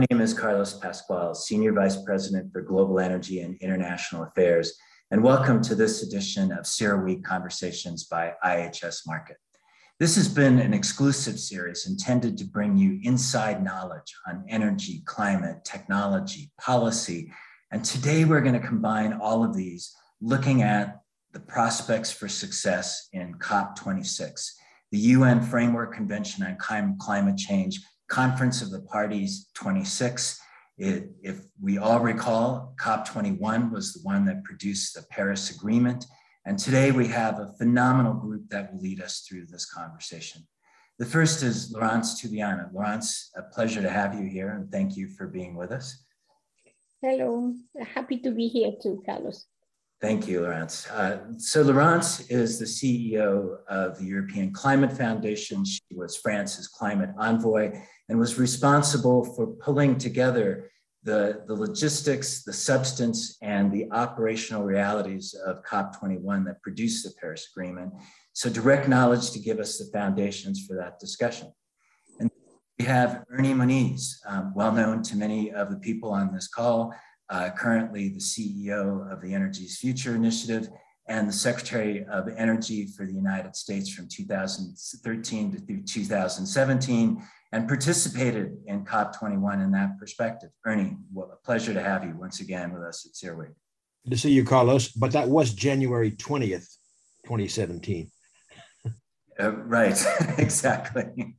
My 0.00 0.06
name 0.10 0.22
is 0.22 0.32
Carlos 0.32 0.78
Pascual, 0.78 1.34
Senior 1.34 1.74
Vice 1.74 2.02
President 2.02 2.50
for 2.50 2.62
Global 2.62 3.00
Energy 3.00 3.40
and 3.40 3.58
International 3.60 4.22
Affairs, 4.22 4.72
and 5.10 5.22
welcome 5.22 5.60
to 5.60 5.74
this 5.74 6.02
edition 6.02 6.52
of 6.52 6.64
CERAWeek 6.64 7.22
Conversations 7.22 8.04
by 8.04 8.32
IHS 8.42 9.06
Markit. 9.06 9.36
This 9.98 10.16
has 10.16 10.26
been 10.26 10.58
an 10.58 10.72
exclusive 10.72 11.38
series 11.38 11.86
intended 11.86 12.38
to 12.38 12.46
bring 12.46 12.78
you 12.78 12.98
inside 13.02 13.62
knowledge 13.62 14.14
on 14.26 14.42
energy, 14.48 15.02
climate, 15.04 15.66
technology, 15.66 16.50
policy, 16.58 17.30
and 17.70 17.84
today 17.84 18.24
we're 18.24 18.40
going 18.40 18.58
to 18.58 18.66
combine 18.66 19.12
all 19.12 19.44
of 19.44 19.54
these 19.54 19.94
looking 20.22 20.62
at 20.62 21.02
the 21.34 21.40
prospects 21.40 22.10
for 22.10 22.26
success 22.26 23.10
in 23.12 23.34
COP26, 23.34 24.52
the 24.92 24.98
UN 24.98 25.42
Framework 25.42 25.92
Convention 25.92 26.42
on 26.42 26.96
Climate 26.98 27.36
Change, 27.36 27.80
Conference 28.10 28.60
of 28.60 28.70
the 28.70 28.82
Parties 28.82 29.48
26. 29.54 30.38
It, 30.78 31.10
if 31.22 31.44
we 31.62 31.78
all 31.78 32.00
recall, 32.00 32.74
COP21 32.80 33.70
was 33.70 33.94
the 33.94 34.00
one 34.02 34.24
that 34.26 34.44
produced 34.44 34.94
the 34.94 35.02
Paris 35.10 35.54
Agreement. 35.56 36.04
And 36.44 36.58
today 36.58 36.90
we 36.90 37.06
have 37.06 37.38
a 37.38 37.52
phenomenal 37.58 38.14
group 38.14 38.48
that 38.50 38.72
will 38.72 38.80
lead 38.80 39.00
us 39.00 39.20
through 39.20 39.46
this 39.46 39.64
conversation. 39.64 40.46
The 40.98 41.06
first 41.06 41.42
is 41.42 41.70
Laurence 41.70 42.20
Tubiana. 42.20 42.72
Laurence, 42.74 43.30
a 43.36 43.42
pleasure 43.42 43.80
to 43.80 43.90
have 43.90 44.14
you 44.14 44.28
here 44.28 44.50
and 44.50 44.70
thank 44.70 44.96
you 44.96 45.08
for 45.08 45.28
being 45.28 45.54
with 45.54 45.70
us. 45.70 46.04
Hello, 47.00 47.54
happy 47.94 48.18
to 48.18 48.30
be 48.32 48.48
here 48.48 48.72
too, 48.82 49.02
Carlos. 49.06 49.46
Thank 50.00 50.26
you, 50.26 50.40
Laurence. 50.40 50.88
Uh, 50.88 51.18
so 51.36 51.60
Laurence 51.60 52.20
is 52.30 52.58
the 52.58 52.64
CEO 52.64 53.58
of 53.68 53.98
the 53.98 54.04
European 54.06 54.50
Climate 54.50 54.94
Foundation. 54.94 55.62
She 55.62 55.82
was 55.94 56.16
France's 56.16 56.68
climate 56.68 57.10
envoy 57.18 57.78
and 58.08 58.18
was 58.18 58.38
responsible 58.38 59.22
for 59.34 59.46
pulling 59.46 59.98
together 59.98 60.70
the, 61.02 61.44
the 61.46 61.54
logistics, 61.54 62.44
the 62.44 62.52
substance, 62.52 63.36
and 63.42 63.70
the 63.70 63.90
operational 63.92 64.64
realities 64.64 65.34
of 65.34 65.62
COP21 65.64 66.46
that 66.46 66.62
produced 66.62 67.04
the 67.04 67.12
Paris 67.20 67.48
Agreement. 67.54 67.92
So 68.32 68.48
direct 68.48 68.88
knowledge 68.88 69.32
to 69.32 69.38
give 69.38 69.58
us 69.58 69.76
the 69.76 69.90
foundations 69.92 70.64
for 70.66 70.76
that 70.76 70.98
discussion. 70.98 71.52
And 72.18 72.30
we 72.78 72.86
have 72.86 73.24
Ernie 73.30 73.52
Moniz, 73.52 74.18
um, 74.26 74.54
well 74.54 74.72
known 74.72 75.02
to 75.04 75.16
many 75.16 75.52
of 75.52 75.70
the 75.70 75.78
people 75.78 76.10
on 76.10 76.32
this 76.32 76.48
call, 76.48 76.94
uh, 77.30 77.50
currently 77.50 78.08
the 78.08 78.18
CEO 78.18 79.10
of 79.10 79.22
the 79.22 79.32
Energy's 79.32 79.78
Future 79.78 80.14
Initiative 80.14 80.68
and 81.08 81.28
the 81.28 81.32
Secretary 81.32 82.04
of 82.04 82.28
Energy 82.36 82.86
for 82.86 83.06
the 83.06 83.12
United 83.12 83.56
States 83.56 83.92
from 83.92 84.08
2013 84.08 85.52
to 85.52 85.82
2017, 85.82 87.22
and 87.52 87.66
participated 87.66 88.56
in 88.66 88.84
COP21 88.84 89.64
in 89.64 89.72
that 89.72 89.98
perspective. 89.98 90.50
Ernie, 90.64 90.96
what 91.12 91.30
a 91.32 91.44
pleasure 91.44 91.74
to 91.74 91.82
have 91.82 92.04
you 92.04 92.14
once 92.16 92.40
again 92.40 92.72
with 92.72 92.82
us 92.82 93.06
at 93.06 93.12
CERAWeek. 93.12 93.54
Good 94.04 94.10
to 94.12 94.18
see 94.18 94.30
you, 94.30 94.44
Carlos, 94.44 94.88
but 94.92 95.12
that 95.12 95.28
was 95.28 95.52
January 95.52 96.12
20th, 96.12 96.76
2017. 97.24 98.10
Uh, 99.38 99.52
right, 99.52 100.04
exactly. 100.38 101.34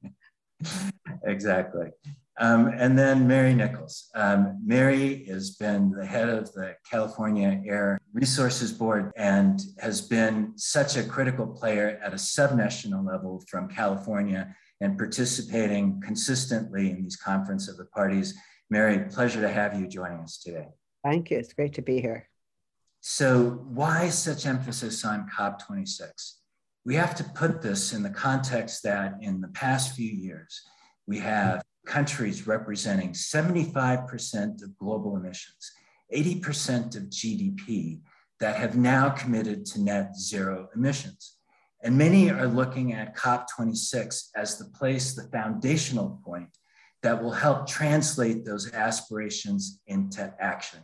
exactly. 1.23 1.92
Um, 2.39 2.67
and 2.67 2.97
then 2.97 3.27
Mary 3.27 3.53
Nichols. 3.53 4.09
Um, 4.15 4.59
Mary 4.65 5.25
has 5.25 5.51
been 5.51 5.91
the 5.91 6.05
head 6.05 6.29
of 6.29 6.51
the 6.53 6.75
California 6.89 7.61
Air 7.65 7.99
Resources 8.13 8.71
Board 8.71 9.11
and 9.17 9.61
has 9.79 10.01
been 10.01 10.53
such 10.55 10.95
a 10.95 11.03
critical 11.03 11.45
player 11.45 11.99
at 12.03 12.13
a 12.13 12.17
subnational 12.17 13.05
level 13.05 13.43
from 13.49 13.67
California 13.67 14.55
and 14.79 14.97
participating 14.97 16.01
consistently 16.01 16.89
in 16.89 17.03
these 17.03 17.16
conference 17.16 17.67
of 17.67 17.78
the 17.78 17.85
parties. 17.85 18.33
Mary, 18.69 19.06
pleasure 19.09 19.41
to 19.41 19.50
have 19.50 19.79
you 19.79 19.88
joining 19.88 20.19
us 20.19 20.39
today. 20.39 20.67
Thank 21.03 21.31
you. 21.31 21.38
It's 21.38 21.53
great 21.53 21.73
to 21.73 21.81
be 21.81 22.00
here. 22.00 22.27
So, 23.01 23.59
why 23.73 24.09
such 24.09 24.45
emphasis 24.45 25.03
on 25.03 25.27
COP26? 25.35 26.35
We 26.85 26.95
have 26.95 27.16
to 27.16 27.23
put 27.23 27.61
this 27.61 27.94
in 27.94 28.03
the 28.03 28.09
context 28.09 28.83
that 28.83 29.16
in 29.22 29.41
the 29.41 29.47
past 29.50 29.95
few 29.95 30.11
years, 30.11 30.61
we 31.07 31.19
have 31.19 31.63
countries 31.86 32.47
representing 32.47 33.12
75% 33.12 34.64
of 34.64 34.78
global 34.78 35.16
emissions, 35.16 35.72
80% 36.14 36.96
of 36.96 37.03
GDP 37.03 38.00
that 38.40 38.58
have 38.58 38.75
now 38.75 39.09
committed 39.09 39.66
to 39.68 39.81
net 39.81 40.16
zero 40.16 40.68
emissions. 40.75 41.38
And 41.84 41.97
many 41.97 42.30
are 42.30 42.47
looking 42.47 42.94
at 42.94 43.16
COP26 43.16 44.30
as 44.36 44.58
the 44.58 44.66
place, 44.66 45.14
the 45.14 45.30
foundational 45.31 46.22
point 46.24 46.50
that 47.02 47.22
will 47.22 47.31
help 47.31 47.68
translate 47.68 48.46
those 48.46 48.72
aspirations 48.74 49.81
into 49.88 50.31
action. 50.40 50.80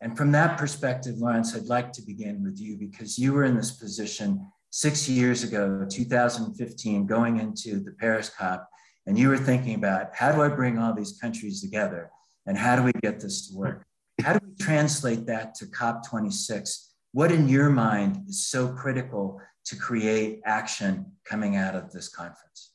And 0.00 0.16
from 0.16 0.32
that 0.32 0.56
perspective, 0.56 1.16
Laurence, 1.18 1.54
I'd 1.54 1.66
like 1.66 1.92
to 1.92 2.02
begin 2.02 2.42
with 2.42 2.58
you 2.58 2.78
because 2.78 3.18
you 3.18 3.34
were 3.34 3.44
in 3.44 3.56
this 3.56 3.72
position 3.72 4.46
six 4.70 5.08
years 5.08 5.42
ago, 5.42 5.86
2015, 5.90 7.06
going 7.06 7.38
into 7.38 7.80
the 7.80 7.92
Paris 7.92 8.30
COP, 8.30 8.66
and 9.06 9.18
you 9.18 9.28
were 9.28 9.38
thinking 9.38 9.74
about 9.74 10.14
how 10.14 10.32
do 10.32 10.42
I 10.42 10.48
bring 10.48 10.78
all 10.78 10.94
these 10.94 11.18
countries 11.20 11.60
together 11.60 12.10
and 12.46 12.56
how 12.56 12.76
do 12.76 12.82
we 12.82 12.92
get 13.02 13.20
this 13.20 13.48
to 13.48 13.56
work? 13.56 13.84
How 14.22 14.34
do 14.34 14.40
we 14.46 14.54
translate 14.56 15.26
that 15.26 15.54
to 15.56 15.66
COP26? 15.66 16.88
What 17.12 17.32
in 17.32 17.48
your 17.48 17.70
mind 17.70 18.24
is 18.28 18.46
so 18.46 18.68
critical 18.68 19.40
to 19.66 19.76
create 19.76 20.40
action 20.44 21.12
coming 21.24 21.56
out 21.56 21.74
of 21.74 21.90
this 21.92 22.08
conference? 22.08 22.72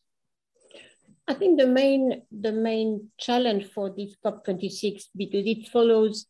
I 1.28 1.34
think 1.34 1.60
the 1.60 1.68
main 1.68 2.22
the 2.32 2.52
main 2.52 3.10
challenge 3.18 3.66
for 3.74 3.90
this 3.90 4.16
COP26 4.24 5.06
because 5.16 5.46
it 5.46 5.68
follows 5.70 6.28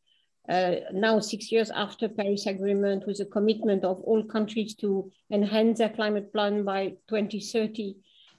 uh, 0.48 0.76
now 0.94 1.20
six 1.20 1.52
years 1.52 1.72
after 1.72 2.08
Paris 2.08 2.46
Agreement 2.46 3.06
with 3.06 3.20
a 3.20 3.26
commitment 3.26 3.84
of 3.84 4.00
all 4.02 4.24
countries 4.24 4.76
to 4.76 5.12
enhance 5.32 5.80
their 5.80 5.90
climate 5.90 6.32
plan 6.32 6.64
by 6.64 6.94
2030 7.10 7.96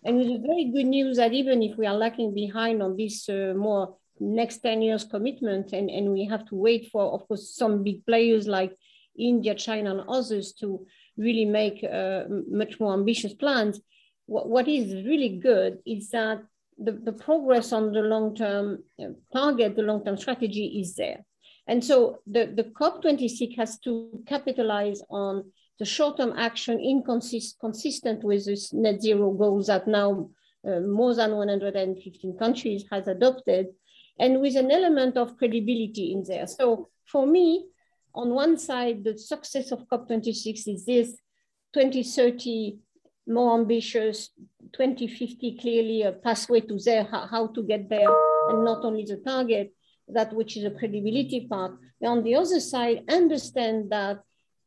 and 0.06 0.16
with 0.18 0.46
very 0.46 0.70
good 0.72 0.86
news 0.86 1.16
that 1.16 1.32
even 1.32 1.62
if 1.62 1.76
we 1.76 1.86
are 1.86 1.94
lagging 1.94 2.32
behind 2.34 2.82
on 2.82 2.96
this 2.96 3.28
uh, 3.28 3.52
more 3.56 3.96
next 4.20 4.58
10 4.58 4.80
years 4.82 5.04
commitment, 5.04 5.72
and, 5.72 5.90
and 5.90 6.12
we 6.12 6.24
have 6.24 6.46
to 6.46 6.54
wait 6.54 6.88
for, 6.90 7.12
of 7.12 7.26
course, 7.28 7.54
some 7.54 7.82
big 7.82 8.06
players 8.06 8.46
like 8.46 8.74
India, 9.18 9.54
China, 9.54 9.90
and 9.98 10.08
others 10.08 10.52
to 10.60 10.86
really 11.16 11.44
make 11.44 11.84
uh, 11.84 12.24
much 12.48 12.78
more 12.78 12.92
ambitious 12.94 13.34
plans, 13.34 13.80
what, 14.26 14.48
what 14.48 14.68
is 14.68 15.04
really 15.06 15.38
good 15.38 15.78
is 15.86 16.10
that 16.10 16.42
the, 16.78 16.92
the 16.92 17.12
progress 17.12 17.72
on 17.72 17.92
the 17.92 18.00
long-term 18.00 18.82
uh, 19.00 19.06
target, 19.32 19.76
the 19.76 19.82
long-term 19.82 20.16
strategy 20.16 20.78
is 20.80 20.94
there. 20.94 21.24
And 21.66 21.84
so 21.84 22.18
the, 22.26 22.46
the 22.46 22.64
COP26 22.64 23.56
has 23.56 23.78
to 23.80 24.22
capitalize 24.26 25.02
on 25.10 25.50
the 25.78 25.84
short-term 25.84 26.32
action 26.36 26.80
inconsistent 26.80 27.60
consistent 27.60 28.24
with 28.24 28.46
this 28.46 28.72
net 28.72 29.02
zero 29.02 29.30
goals 29.32 29.66
that 29.66 29.86
now 29.86 30.30
uh, 30.66 30.80
more 30.80 31.14
than 31.14 31.36
115 31.36 32.36
countries 32.38 32.84
has 32.90 33.06
adopted, 33.08 33.66
and 34.18 34.40
with 34.40 34.56
an 34.56 34.70
element 34.70 35.16
of 35.16 35.36
credibility 35.36 36.12
in 36.12 36.24
there. 36.26 36.46
So 36.46 36.88
for 37.04 37.26
me, 37.26 37.66
on 38.14 38.30
one 38.30 38.58
side, 38.58 39.04
the 39.04 39.18
success 39.18 39.70
of 39.72 39.86
COP26 39.88 40.66
is 40.66 40.84
this 40.86 41.10
2030 41.74 42.78
more 43.28 43.58
ambitious, 43.58 44.30
2050 44.72 45.58
clearly 45.60 46.02
a 46.02 46.12
pathway 46.12 46.60
to 46.60 46.78
there, 46.78 47.04
how, 47.04 47.26
how 47.26 47.46
to 47.48 47.62
get 47.62 47.88
there, 47.88 48.08
and 48.48 48.64
not 48.64 48.84
only 48.84 49.04
the 49.04 49.16
target, 49.16 49.72
that 50.08 50.32
which 50.32 50.56
is 50.56 50.64
a 50.64 50.70
credibility 50.70 51.46
part. 51.48 51.72
And 52.00 52.10
on 52.10 52.22
the 52.22 52.36
other 52.36 52.60
side, 52.60 53.04
understand 53.08 53.90
that 53.90 54.20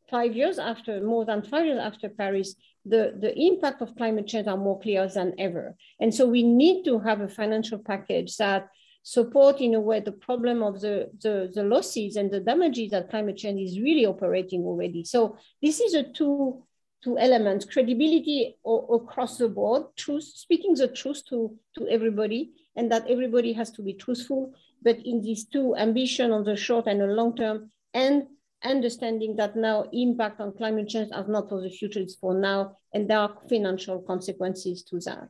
five 0.10 0.36
years 0.36 0.60
after, 0.60 1.02
more 1.02 1.26
than 1.26 1.42
five 1.42 1.66
years 1.66 1.80
after 1.80 2.10
Paris, 2.10 2.56
the, 2.86 3.14
the 3.20 3.38
impact 3.38 3.82
of 3.82 3.96
climate 3.96 4.28
change 4.28 4.48
are 4.48 4.58
more 4.58 4.80
clear 4.80 5.08
than 5.08 5.34
ever. 5.38 5.76
And 6.00 6.14
so 6.14 6.28
we 6.28 6.44
need 6.44 6.84
to 6.86 7.00
have 7.00 7.22
a 7.22 7.28
financial 7.28 7.80
package 7.80 8.38
that 8.38 8.70
support 9.04 9.62
in 9.62 9.76
a 9.76 9.80
way 9.80 10.00
the 10.00 10.12
problem 10.12 10.62
of 10.62 10.82
the, 10.82 11.10
the, 11.22 11.52
the 11.54 11.64
losses 11.64 12.16
and 12.16 12.30
the 12.30 12.40
damages 12.40 12.92
that 12.92 13.10
climate 13.10 13.38
change 13.38 13.62
is 13.62 13.80
really 13.80 14.06
operating 14.06 14.64
already. 14.64 15.04
So 15.04 15.38
this 15.62 15.80
is 15.80 15.94
a 15.94 16.04
two, 16.04 16.64
two 17.04 17.18
elements, 17.18 17.66
credibility 17.66 18.58
across 18.66 19.38
the 19.38 19.50
board, 19.50 19.84
truth, 19.96 20.24
speaking 20.24 20.74
the 20.76 20.88
truth 20.88 21.24
to, 21.30 21.56
to 21.78 21.88
everybody, 21.88 22.52
and 22.76 22.92
that 22.92 23.08
everybody 23.10 23.54
has 23.54 23.72
to 23.72 23.82
be 23.82 23.94
truthful, 23.94 24.54
but 24.82 24.98
in 25.06 25.22
these 25.22 25.46
two 25.46 25.76
ambition 25.76 26.32
on 26.32 26.44
the 26.44 26.56
short 26.56 26.88
and 26.88 27.02
the 27.02 27.08
long 27.08 27.36
term, 27.36 27.72
and 27.94 28.28
understanding 28.64 29.36
that 29.38 29.56
now 29.56 29.86
impact 29.94 30.40
on 30.42 30.54
climate 30.54 30.90
change 30.90 31.12
are 31.14 31.28
not 31.28 31.50
for 31.50 31.62
the 31.62 31.70
future, 31.70 32.00
it's 32.00 32.16
for 32.16 32.34
now, 32.34 32.78
and 32.94 33.10
there 33.10 33.20
are 33.20 33.38
financial 33.48 34.00
consequences 34.02 34.84
to 34.84 35.00
that. 35.00 35.30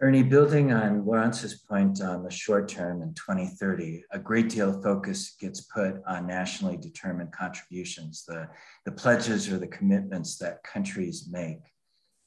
Ernie, 0.00 0.24
building 0.24 0.72
on 0.72 1.06
Laurence's 1.06 1.54
point 1.54 2.02
on 2.02 2.24
the 2.24 2.30
short 2.30 2.68
term 2.68 3.00
in 3.00 3.14
2030, 3.14 4.04
a 4.10 4.18
great 4.18 4.48
deal 4.48 4.70
of 4.70 4.82
focus 4.82 5.36
gets 5.40 5.60
put 5.60 6.02
on 6.06 6.26
nationally 6.26 6.76
determined 6.76 7.32
contributions, 7.32 8.24
the, 8.26 8.48
the 8.84 8.92
pledges 8.92 9.50
or 9.50 9.58
the 9.58 9.68
commitments 9.68 10.36
that 10.38 10.62
countries 10.64 11.28
make. 11.30 11.60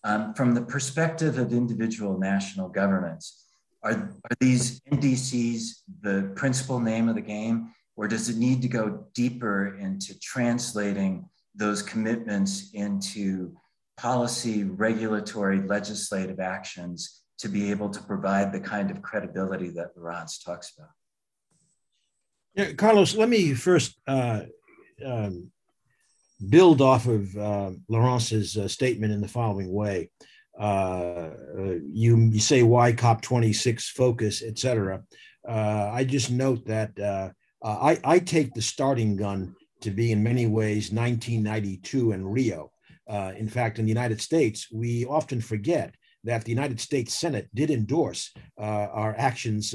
Um, 0.03 0.33
from 0.33 0.53
the 0.53 0.61
perspective 0.61 1.37
of 1.37 1.51
individual 1.51 2.17
national 2.17 2.69
governments, 2.69 3.43
are, 3.83 3.91
are 3.91 4.37
these 4.39 4.79
NDCs 4.91 5.81
the 6.01 6.31
principal 6.35 6.79
name 6.79 7.09
of 7.09 7.15
the 7.15 7.21
game, 7.21 7.73
or 7.97 8.07
does 8.07 8.29
it 8.29 8.37
need 8.37 8.61
to 8.61 8.67
go 8.67 9.05
deeper 9.13 9.75
into 9.77 10.17
translating 10.19 11.27
those 11.55 11.81
commitments 11.81 12.69
into 12.73 13.57
policy, 13.97 14.63
regulatory, 14.63 15.59
legislative 15.59 16.39
actions 16.39 17.23
to 17.39 17.49
be 17.49 17.71
able 17.71 17.89
to 17.89 18.01
provide 18.03 18.53
the 18.53 18.59
kind 18.59 18.91
of 18.91 19.01
credibility 19.01 19.69
that 19.71 19.97
Laurence 19.97 20.37
talks 20.37 20.73
about? 20.77 20.89
Yeah, 22.53 22.73
Carlos, 22.73 23.15
let 23.15 23.29
me 23.29 23.53
first 23.55 23.99
uh, 24.07 24.41
um, 25.03 25.51
build 26.49 26.81
off 26.81 27.07
of 27.07 27.35
uh, 27.35 27.71
Laurence's 27.87 28.57
uh, 28.57 28.67
statement 28.67 29.13
in 29.13 29.21
the 29.21 29.27
following 29.27 29.71
way. 29.73 30.11
Uh, 30.59 31.29
uh, 31.57 31.75
you, 31.91 32.17
you 32.17 32.39
say 32.39 32.63
why 32.63 32.93
COP26 32.93 33.89
focus, 33.89 34.43
et 34.43 34.57
cetera. 34.57 35.03
Uh, 35.47 35.89
I 35.93 36.03
just 36.03 36.31
note 36.31 36.65
that 36.65 37.33
I, 37.63 37.99
I 38.03 38.19
take 38.19 38.53
the 38.53 38.61
starting 38.61 39.15
gun 39.15 39.55
to 39.81 39.91
be 39.91 40.11
in 40.11 40.23
many 40.23 40.47
ways 40.47 40.91
1992 40.91 42.11
and 42.11 42.31
Rio. 42.31 42.71
in 43.09 43.47
fact, 43.47 43.79
in 43.79 43.85
the 43.85 43.91
United 43.91 44.21
States, 44.21 44.67
we 44.71 45.05
often 45.05 45.41
forget 45.41 45.95
that 46.23 46.43
the 46.43 46.51
United 46.51 46.79
States 46.79 47.13
Senate 47.13 47.47
did 47.53 47.71
endorse 47.71 48.33
our 48.57 49.15
actions 49.17 49.73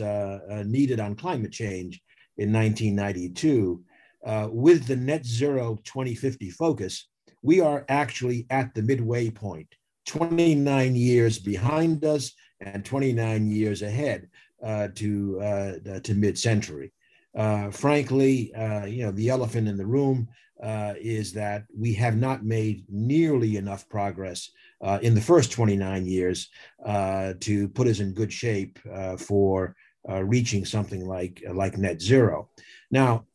needed 0.64 1.00
on 1.00 1.14
climate 1.14 1.52
change 1.52 2.00
in 2.36 2.52
1992. 2.52 3.82
Uh, 4.24 4.48
with 4.52 4.86
the 4.86 4.96
net 4.96 5.26
zero 5.26 5.78
2050 5.84 6.50
focus, 6.50 7.08
we 7.42 7.60
are 7.60 7.84
actually 7.88 8.46
at 8.50 8.72
the 8.74 8.82
midway 8.82 9.30
point, 9.30 9.66
29 10.06 10.94
years 10.94 11.38
behind 11.38 12.04
us 12.04 12.32
and 12.60 12.84
29 12.84 13.50
years 13.50 13.82
ahead 13.82 14.28
uh, 14.62 14.88
to, 14.94 15.40
uh, 15.40 16.00
to 16.00 16.14
mid-century. 16.14 16.92
Uh, 17.36 17.70
frankly, 17.70 18.52
uh, 18.54 18.84
you 18.84 19.04
know, 19.04 19.12
the 19.12 19.28
elephant 19.28 19.68
in 19.68 19.76
the 19.76 19.86
room 19.86 20.28
uh, 20.62 20.94
is 21.00 21.32
that 21.32 21.64
we 21.76 21.92
have 21.94 22.16
not 22.16 22.44
made 22.44 22.84
nearly 22.88 23.56
enough 23.56 23.88
progress 23.88 24.50
in 25.00 25.14
the 25.14 25.20
first 25.20 25.52
29 25.52 26.06
years 26.06 26.48
to 27.40 27.68
put 27.74 27.86
us 27.86 28.00
in 28.00 28.12
good 28.12 28.32
shape 28.32 28.78
for 29.18 29.74
reaching 30.06 30.64
something 30.64 31.06
like, 31.06 31.42
like 31.52 31.78
net 31.78 32.00
zero. 32.00 32.48
Now, 32.90 33.26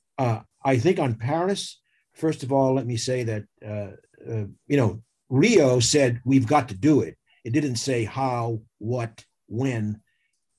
I 0.68 0.78
think 0.78 1.00
on 1.00 1.16
Paris, 1.16 1.80
first 2.14 2.44
of 2.44 2.52
all, 2.52 2.74
let 2.74 2.86
me 2.86 2.98
say 2.98 3.24
that, 3.24 3.44
uh, 3.66 3.92
uh, 4.30 4.46
you 4.68 4.78
know, 4.78 5.02
Rio 5.30 5.80
said 5.80 6.22
we've 6.26 6.48
got 6.48 6.70
to 6.70 6.76
do 6.76 7.02
it. 7.02 7.18
It 7.46 7.52
didn't 7.52 7.78
say 7.78 8.04
how, 8.04 8.60
what, 8.80 9.24
when. 9.48 10.02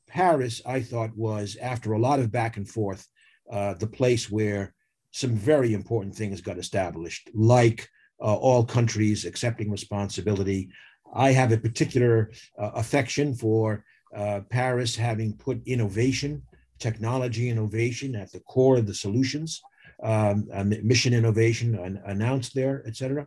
Paris, 0.08 0.62
I 0.64 0.80
thought, 0.80 1.14
was, 1.14 1.58
after 1.60 1.92
a 1.92 1.98
lot 1.98 2.18
of 2.18 2.32
back 2.32 2.56
and 2.56 2.66
forth, 2.66 3.06
uh, 3.50 3.74
the 3.74 3.86
place 3.86 4.30
where 4.30 4.74
some 5.10 5.34
very 5.34 5.72
important 5.72 6.14
things 6.14 6.40
got 6.40 6.58
established, 6.58 7.30
like 7.34 7.88
uh, 8.20 8.34
all 8.34 8.64
countries 8.64 9.24
accepting 9.24 9.70
responsibility. 9.70 10.68
I 11.14 11.32
have 11.32 11.52
a 11.52 11.58
particular 11.58 12.30
uh, 12.58 12.70
affection 12.74 13.34
for 13.34 13.84
uh, 14.14 14.40
Paris 14.50 14.96
having 14.96 15.36
put 15.36 15.66
innovation, 15.66 16.42
technology 16.78 17.48
innovation 17.48 18.14
at 18.14 18.30
the 18.32 18.40
core 18.40 18.78
of 18.78 18.86
the 18.86 18.94
solutions 18.94 19.60
um, 20.02 20.46
mission 20.82 21.12
innovation 21.12 22.00
announced 22.06 22.54
there, 22.54 22.84
et 22.86 22.96
cetera. 22.96 23.26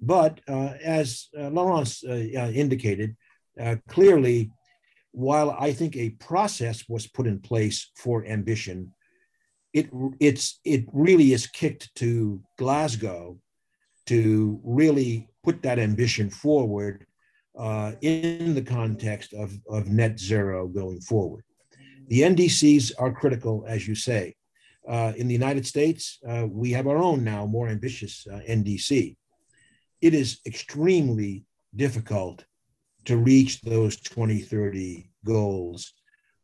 But 0.00 0.40
uh, 0.48 0.74
as 0.82 1.28
Laurence 1.34 2.02
indicated, 2.04 3.16
clearly, 3.88 4.50
while 5.12 5.50
I 5.58 5.72
think 5.72 5.96
a 5.96 6.10
process 6.10 6.84
was 6.88 7.06
put 7.06 7.26
in 7.26 7.40
place 7.40 7.90
for 7.96 8.26
ambition, 8.26 8.92
it 9.72 9.88
it's 10.18 10.60
it 10.64 10.84
really 10.92 11.32
is 11.32 11.46
kicked 11.46 11.94
to 11.96 12.42
Glasgow 12.58 13.38
to 14.06 14.60
really 14.64 15.28
put 15.44 15.62
that 15.62 15.78
ambition 15.78 16.30
forward 16.30 17.06
uh, 17.58 17.92
in 18.00 18.54
the 18.54 18.62
context 18.62 19.32
of, 19.32 19.52
of 19.68 19.88
net 19.88 20.18
zero 20.18 20.66
going 20.66 21.00
forward. 21.00 21.44
The 22.08 22.22
NDCs 22.22 22.92
are 22.98 23.12
critical, 23.12 23.64
as 23.68 23.86
you 23.86 23.94
say. 23.94 24.34
Uh, 24.88 25.12
in 25.16 25.28
the 25.28 25.34
United 25.34 25.66
States, 25.66 26.18
uh, 26.28 26.46
we 26.50 26.72
have 26.72 26.86
our 26.86 26.96
own 26.96 27.22
now 27.22 27.46
more 27.46 27.68
ambitious 27.68 28.26
uh, 28.32 28.40
NDC. 28.48 29.16
It 30.00 30.14
is 30.14 30.40
extremely 30.46 31.44
difficult 31.76 32.44
to 33.04 33.16
reach 33.16 33.60
those 33.60 33.96
2030 34.00 35.10
goals. 35.24 35.92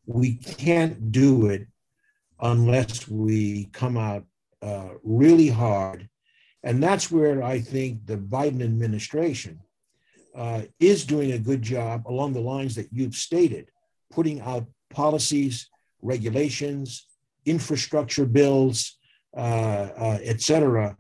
We 0.07 0.37
can't 0.37 1.11
do 1.11 1.47
it 1.47 1.67
unless 2.41 3.09
we 3.09 3.69
come 3.73 3.97
out 3.97 4.25
uh, 4.63 4.91
really 5.03 5.49
hard. 5.49 6.09
And 6.63 6.83
that's 6.83 7.11
where 7.11 7.43
I 7.43 7.61
think 7.61 8.07
the 8.07 8.17
Biden 8.17 8.63
administration 8.63 9.61
uh, 10.35 10.63
is 10.81 11.05
doing 11.05 11.33
a 11.33 11.39
good 11.39 11.63
job 11.63 12.07
along 12.07 12.33
the 12.33 12.41
lines 12.41 12.75
that 12.75 12.89
you've 12.93 13.15
stated, 13.15 13.71
putting 14.11 14.41
out 14.41 14.67
policies, 14.91 15.69
regulations, 16.03 17.07
infrastructure 17.45 18.27
bills, 18.27 18.99
uh, 19.37 19.89
uh, 19.97 20.19
et 20.23 20.41
cetera, 20.41 20.97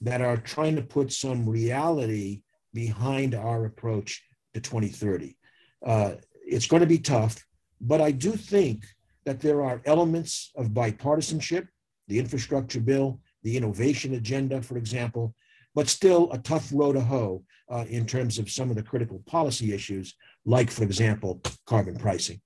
that 0.00 0.20
are 0.20 0.36
trying 0.36 0.76
to 0.76 0.82
put 0.82 1.12
some 1.12 1.48
reality 1.48 2.42
behind 2.72 3.34
our 3.34 3.66
approach 3.66 4.22
to 4.54 4.60
2030. 4.60 5.36
Uh, 5.84 6.12
it's 6.46 6.66
going 6.66 6.80
to 6.80 6.86
be 6.86 6.98
tough, 6.98 7.44
but 7.80 8.00
I 8.00 8.10
do 8.10 8.32
think 8.32 8.84
that 9.24 9.40
there 9.40 9.62
are 9.62 9.82
elements 9.84 10.50
of 10.56 10.68
bipartisanship, 10.68 11.68
the 12.08 12.18
infrastructure 12.18 12.80
bill, 12.80 13.20
the 13.42 13.56
innovation 13.56 14.14
agenda, 14.14 14.60
for 14.62 14.76
example, 14.76 15.34
but 15.74 15.88
still 15.88 16.30
a 16.32 16.38
tough 16.38 16.70
row 16.72 16.92
to 16.92 17.00
hoe 17.00 17.42
uh, 17.70 17.84
in 17.88 18.06
terms 18.06 18.38
of 18.38 18.50
some 18.50 18.70
of 18.70 18.76
the 18.76 18.82
critical 18.82 19.22
policy 19.26 19.72
issues, 19.72 20.14
like, 20.44 20.70
for 20.70 20.82
example, 20.82 21.40
carbon 21.66 21.96
pricing. 21.96 22.40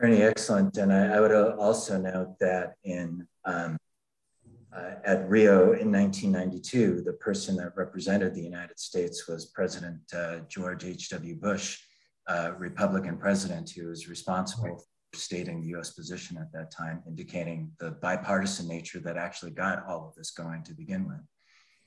Ernie, 0.00 0.22
excellent. 0.22 0.76
And 0.78 0.92
I, 0.92 1.16
I 1.16 1.20
would 1.20 1.32
also 1.32 1.96
note 1.98 2.36
that 2.40 2.74
in 2.82 3.26
um, 3.44 3.78
uh, 4.76 4.94
at 5.04 5.28
Rio 5.28 5.72
in 5.72 5.92
1992, 5.92 7.02
the 7.02 7.12
person 7.14 7.56
that 7.56 7.76
represented 7.76 8.34
the 8.34 8.40
United 8.40 8.78
States 8.78 9.28
was 9.28 9.46
President 9.46 10.00
uh, 10.14 10.38
George 10.48 10.84
H.W. 10.84 11.36
Bush, 11.36 11.78
uh, 12.28 12.52
Republican 12.58 13.16
president, 13.16 13.70
who 13.70 13.88
was 13.88 14.08
responsible 14.08 14.78
for 14.78 15.18
stating 15.18 15.60
the 15.60 15.78
US 15.78 15.90
position 15.90 16.38
at 16.38 16.52
that 16.52 16.70
time, 16.70 17.02
indicating 17.06 17.70
the 17.78 17.92
bipartisan 18.02 18.68
nature 18.68 19.00
that 19.00 19.16
actually 19.16 19.50
got 19.50 19.84
all 19.86 20.08
of 20.08 20.14
this 20.14 20.30
going 20.30 20.62
to 20.64 20.74
begin 20.74 21.06
with. 21.06 21.20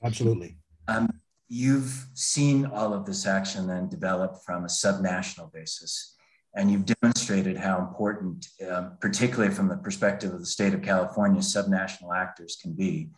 Absolutely. 0.04 0.56
Um, 0.88 1.08
you've 1.48 2.06
seen 2.14 2.66
all 2.66 2.92
of 2.92 3.06
this 3.06 3.26
action 3.26 3.66
then 3.66 3.88
develop 3.88 4.36
from 4.44 4.64
a 4.64 4.68
subnational 4.68 5.52
basis. 5.52 6.14
And 6.54 6.70
you've 6.70 6.86
demonstrated 6.86 7.56
how 7.56 7.78
important, 7.78 8.46
um, 8.70 8.96
particularly 9.00 9.52
from 9.52 9.68
the 9.68 9.76
perspective 9.76 10.32
of 10.32 10.40
the 10.40 10.46
state 10.46 10.72
of 10.72 10.80
California, 10.80 11.40
subnational 11.40 12.16
actors 12.16 12.56
can 12.60 12.72
be. 12.72 13.10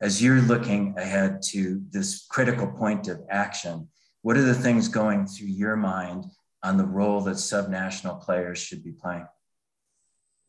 As 0.00 0.22
you're 0.22 0.42
looking 0.42 0.94
ahead 0.96 1.42
to 1.50 1.82
this 1.90 2.26
critical 2.30 2.68
point 2.68 3.08
of 3.08 3.20
action, 3.30 3.88
what 4.22 4.36
are 4.36 4.42
the 4.42 4.54
things 4.54 4.86
going 4.88 5.26
through 5.26 5.48
your 5.48 5.76
mind 5.76 6.26
on 6.64 6.78
the 6.78 6.84
role 6.84 7.20
that 7.20 7.36
subnational 7.36 8.20
players 8.20 8.58
should 8.58 8.82
be 8.82 8.90
playing? 8.90 9.26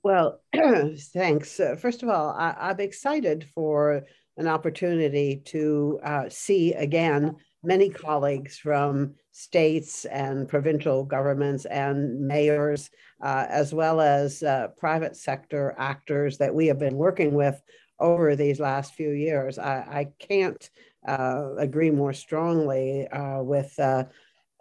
Well, 0.02 0.40
thanks. 0.56 1.60
Uh, 1.60 1.76
first 1.76 2.02
of 2.02 2.10
all, 2.10 2.30
I, 2.30 2.72
am 2.72 2.80
excited 2.80 3.48
for 3.54 4.04
an 4.38 4.48
opportunity 4.48 5.42
to 5.46 6.00
uh, 6.04 6.24
see 6.30 6.74
again 6.74 7.36
many 7.64 7.90
colleagues 7.90 8.58
from 8.58 9.16
states 9.32 10.06
and 10.06 10.48
provincial 10.48 11.04
governments 11.04 11.66
and 11.66 12.20
mayors, 12.20 12.90
uh, 13.22 13.48
as 13.50 13.74
well 13.74 14.00
as 14.00 14.44
uh, 14.44 14.68
private 14.78 15.18
sector 15.18 15.76
actors 15.78 16.38
that 16.38 16.54
we 16.54 16.68
have 16.68 16.80
been 16.80 16.96
working 16.96 17.34
with 17.34 17.62
over 18.00 18.36
these 18.36 18.60
last 18.60 18.94
few 18.94 19.10
years. 19.10 19.58
I, 19.58 19.78
I 19.78 20.08
can't 20.20 20.70
uh, 21.08 21.56
agree 21.58 21.92
more 21.92 22.14
strongly 22.14 23.08
uh, 23.08 23.42
with 23.42 23.74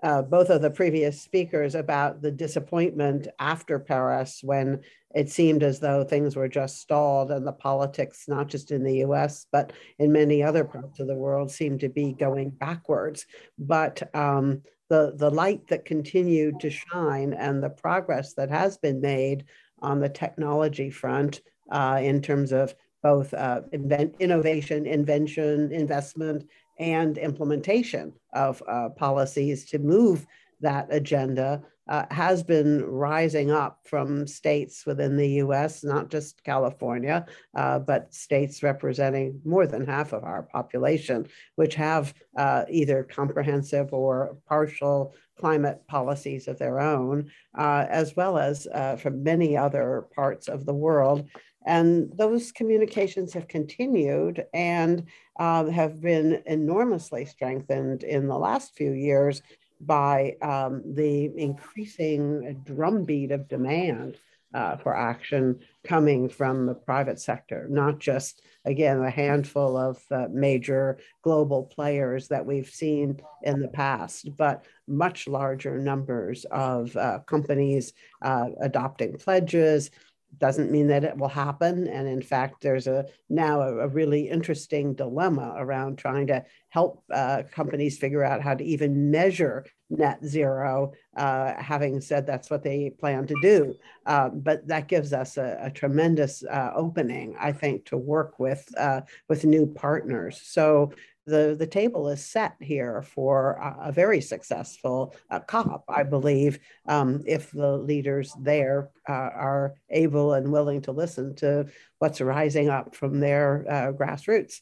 uh, 0.05 0.21
both 0.21 0.51
of 0.51 0.61
the 0.61 0.71
previous 0.71 1.23
speakers 1.23 1.75
about 1.75 2.21
the 2.21 2.31
disappointment 2.31 3.27
after 3.39 3.79
Paris 3.79 4.41
when 4.43 4.83
it 5.15 5.31
seemed 5.31 5.63
as 5.63 5.81
though 5.81 6.05
things 6.05 6.37
were 6.37 6.49
just 6.49 6.79
stalled 6.79 7.31
and 7.31 7.47
the 7.47 7.53
politics, 7.53 8.27
not 8.29 8.49
just 8.49 8.71
in 8.71 8.85
the 8.85 8.99
US, 8.99 9.47
but 9.51 9.73
in 9.99 10.13
many 10.13 10.43
other 10.43 10.63
parts 10.63 11.01
of 11.01 11.07
the 11.07 11.15
world, 11.15 11.51
seemed 11.51 11.81
to 11.81 11.89
be 11.89 12.13
going 12.13 12.51
backwards. 12.51 13.25
But 13.59 14.15
um, 14.15 14.61
the, 14.91 15.15
the 15.17 15.31
light 15.31 15.69
that 15.69 15.87
continued 15.87 16.61
to 16.61 16.71
shine 16.71 17.33
and 17.33 17.63
the 17.63 17.71
progress 17.71 18.35
that 18.35 18.51
has 18.51 18.77
been 18.77 19.01
made 19.01 19.47
on 19.81 20.01
the 20.01 20.11
technology 20.11 20.91
front 20.91 21.41
uh, 21.73 21.99
in 22.03 22.21
terms 22.21 22.53
of 22.53 22.75
both 23.03 23.33
uh, 23.33 23.63
invent, 23.73 24.17
innovation, 24.19 24.87
invention, 24.87 25.73
investment, 25.73 26.45
and 26.79 27.19
implementation 27.19 28.13
of 28.33 28.63
uh, 28.69 28.89
policies 28.91 29.65
to 29.67 29.79
move 29.79 30.27
that 30.61 30.89
agenda 30.91 31.63
uh, 31.89 32.07
has 32.11 32.43
been 32.43 32.83
rising 32.85 33.51
up 33.51 33.81
from 33.85 34.27
states 34.27 34.87
within 34.87 35.17
the 35.17 35.29
US, 35.43 35.85
not 35.85 36.09
just 36.09 36.43
California, 36.43 37.27
uh, 37.55 37.79
but 37.79 38.15
states 38.15 38.63
representing 38.63 39.41
more 39.45 39.67
than 39.67 39.87
half 39.87 40.13
of 40.13 40.25
our 40.25 40.45
population, 40.45 41.27
which 41.57 41.75
have 41.75 42.15
uh, 42.39 42.65
either 42.71 43.05
comprehensive 43.05 43.93
or 43.93 44.37
partial 44.49 45.15
climate 45.39 45.83
policies 45.87 46.49
of 46.49 46.59
their 46.59 46.81
own, 46.81 47.31
uh, 47.59 47.85
as 47.89 48.17
well 48.17 48.39
as 48.39 48.67
uh, 48.73 48.97
from 48.97 49.23
many 49.23 49.57
other 49.57 50.07
parts 50.15 50.49
of 50.49 50.65
the 50.65 50.75
world. 50.75 51.29
And 51.65 52.11
those 52.17 52.53
communications 52.53 53.33
have 53.33 53.49
continued 53.49 54.45
and 54.53 55.05
uh, 55.39 55.67
have 55.67 56.01
been 56.01 56.43
enormously 56.47 57.25
strengthened 57.25 58.03
in 58.03 58.29
the 58.29 58.39
last 58.39 58.75
few 58.77 58.93
years 58.93 59.43
by 59.81 60.37
um, 60.43 60.83
the 60.95 61.31
increasing 61.37 62.63
drumbeat 62.65 63.31
of 63.33 63.49
demand 63.49 64.19
uh, 64.55 64.77
for 64.77 64.97
action 64.97 65.59
coming 65.83 66.29
from 66.29 66.67
the 66.67 66.75
private 66.75 67.21
sector, 67.21 67.67
not 67.69 67.99
just, 67.99 68.43
again, 68.65 69.03
a 69.03 69.11
handful 69.11 69.77
of 69.77 70.01
uh, 70.13 70.29
major 70.31 70.99
global 71.23 71.65
players 71.65 72.29
that 72.29 72.47
we've 72.47 72.69
seen 72.69 73.21
in 73.43 73.61
the 73.61 73.69
past, 73.69 74.37
but 74.37 74.65
much 74.87 75.27
larger 75.27 75.79
numbers 75.79 76.45
of 76.53 76.97
uh, 76.97 77.19
companies 77.27 77.95
uh, 78.23 78.47
adopting 78.61 79.17
pledges, 79.19 79.91
doesn't 80.39 80.71
mean 80.71 80.89
that 80.89 81.05
it 81.05 81.17
will 81.17 81.29
happen. 81.29 81.89
And 81.89 82.09
in 82.09 82.23
fact, 82.23 82.61
there's 82.61 82.87
a 82.87 83.07
now 83.29 83.61
a, 83.63 83.79
a 83.79 83.89
really 83.89 84.29
interesting 84.29 84.95
dilemma 84.95 85.55
around 85.57 85.97
trying 85.97 86.27
to 86.29 86.45
help 86.69 87.03
uh, 87.13 87.43
companies 87.53 87.99
figure 87.99 88.25
out 88.25 88.43
how 88.43 88.55
to 88.55 88.65
even 88.65 89.11
measure 89.11 89.65
net 89.91 90.25
zero, 90.25 90.93
uh, 91.17 91.55
having 91.59 92.01
said 92.01 92.27
that's 92.27 92.51
what 92.51 92.63
they 92.63 92.91
plan 92.91 93.27
to 93.27 93.35
do. 93.43 93.75
Uh, 94.07 94.29
but 94.29 94.67
that 94.67 94.89
gives 94.89 95.13
us 95.13 95.37
a, 95.37 95.59
a 95.63 95.71
tremendous 95.71 96.43
uh, 96.45 96.73
opening, 96.75 97.37
I 97.39 97.53
think, 97.53 97.87
to 97.87 97.97
work 97.97 98.39
with 98.39 98.67
uh, 98.77 99.03
with 99.29 99.45
new 99.45 99.67
partners. 99.67 100.41
So 100.45 100.93
the, 101.27 101.57
the 101.59 101.67
table 101.67 102.09
is 102.09 102.25
set 102.25 102.55
here 102.61 103.03
for 103.03 103.53
a, 103.53 103.89
a 103.89 103.93
very 103.93 104.21
successful 104.21 105.15
uh, 105.31 105.41
COP, 105.41 105.85
I 105.89 106.03
believe, 106.03 106.59
um, 106.87 107.23
if 107.27 107.51
the 107.51 107.77
leaders 107.77 108.35
there 108.41 108.91
uh, 109.09 109.13
are 109.13 109.75
able 109.91 110.35
and 110.35 110.53
willing 110.53 110.83
to 110.83 110.93
listen 110.93 111.35
to 111.37 111.67
what's 111.99 112.21
rising 112.21 112.69
up 112.69 112.95
from 112.95 113.21
their 113.21 113.65
uh, 113.69 113.93
grassroots. 113.93 114.61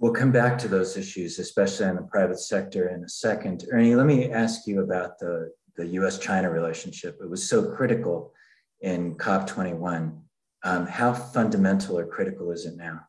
We'll 0.00 0.12
come 0.12 0.30
back 0.30 0.58
to 0.58 0.68
those 0.68 0.96
issues, 0.96 1.40
especially 1.40 1.86
in 1.86 1.96
the 1.96 2.02
private 2.02 2.38
sector 2.38 2.88
in 2.90 3.02
a 3.02 3.08
second. 3.08 3.64
Ernie, 3.72 3.96
let 3.96 4.06
me 4.06 4.30
ask 4.30 4.66
you 4.66 4.82
about 4.82 5.18
the, 5.18 5.50
the 5.76 5.86
US 5.86 6.18
China 6.18 6.50
relationship. 6.50 7.18
It 7.20 7.28
was 7.28 7.48
so 7.48 7.74
critical 7.74 8.32
in 8.80 9.16
COP21. 9.16 10.20
Um, 10.62 10.86
how 10.86 11.12
fundamental 11.12 11.98
or 11.98 12.06
critical 12.06 12.52
is 12.52 12.64
it 12.64 12.76
now? 12.76 13.00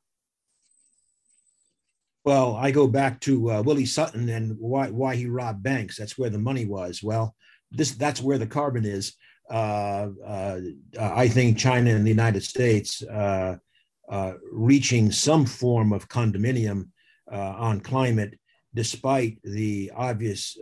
Well, 2.30 2.56
I 2.56 2.70
go 2.70 2.86
back 2.86 3.20
to 3.22 3.50
uh, 3.50 3.62
Willie 3.64 3.88
Sutton 3.88 4.30
and 4.30 4.56
why 4.60 4.92
why 4.92 5.16
he 5.16 5.26
robbed 5.26 5.64
banks. 5.64 5.98
That's 5.98 6.16
where 6.16 6.30
the 6.30 6.38
money 6.38 6.68
was. 6.68 7.02
Well, 7.02 7.36
this 7.72 7.94
that's 7.94 8.22
where 8.22 8.38
the 8.38 8.46
carbon 8.46 8.86
is. 8.86 9.16
Uh, 9.50 10.10
uh, 10.24 10.60
I 11.00 11.28
think 11.28 11.58
China 11.58 11.90
and 11.90 12.06
the 12.06 12.18
United 12.22 12.44
States 12.44 13.02
uh, 13.02 13.56
uh, 14.12 14.34
reaching 14.52 15.12
some 15.12 15.44
form 15.44 15.92
of 15.92 16.08
condominium 16.08 16.90
uh, 17.32 17.56
on 17.58 17.80
climate, 17.80 18.38
despite 18.76 19.40
the 19.44 19.92
obvious 19.96 20.56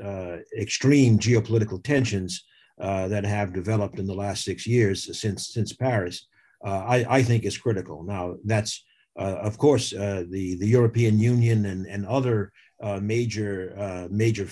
extreme 0.57 1.19
geopolitical 1.19 1.83
tensions 1.83 2.45
that 2.77 3.25
have 3.25 3.51
developed 3.51 3.99
in 3.99 4.07
the 4.07 4.21
last 4.23 4.45
six 4.45 4.65
years 4.65 5.19
since 5.19 5.49
since 5.49 5.73
Paris. 5.73 6.27
I, 6.63 7.05
I 7.09 7.23
think 7.23 7.43
is 7.43 7.57
critical. 7.57 8.03
Now 8.03 8.37
that's 8.45 8.73
uh, 8.77 8.96
of 9.17 9.57
course, 9.57 9.93
uh, 9.93 10.23
the 10.29 10.55
the 10.55 10.67
European 10.67 11.19
Union 11.19 11.65
and 11.65 11.85
and 11.85 12.05
other 12.05 12.51
uh, 12.81 12.99
major 13.01 14.07
major 14.11 14.47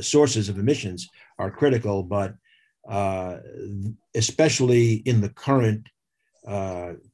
sources 0.00 0.48
of 0.48 0.58
emissions 0.58 1.08
are 1.38 1.50
critical, 1.50 2.02
but 2.02 2.34
especially 4.14 4.94
in 5.06 5.20
the 5.20 5.30
current 5.30 5.88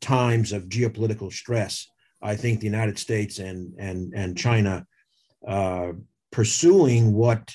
times 0.00 0.52
of 0.52 0.68
geopolitical 0.68 1.32
stress, 1.32 1.86
I 2.22 2.34
think 2.36 2.60
the 2.60 2.66
United 2.66 2.98
States 2.98 3.38
and 3.38 3.74
and 3.78 4.12
and 4.14 4.36
China 4.36 4.86
pursuing 6.32 7.12
what 7.12 7.54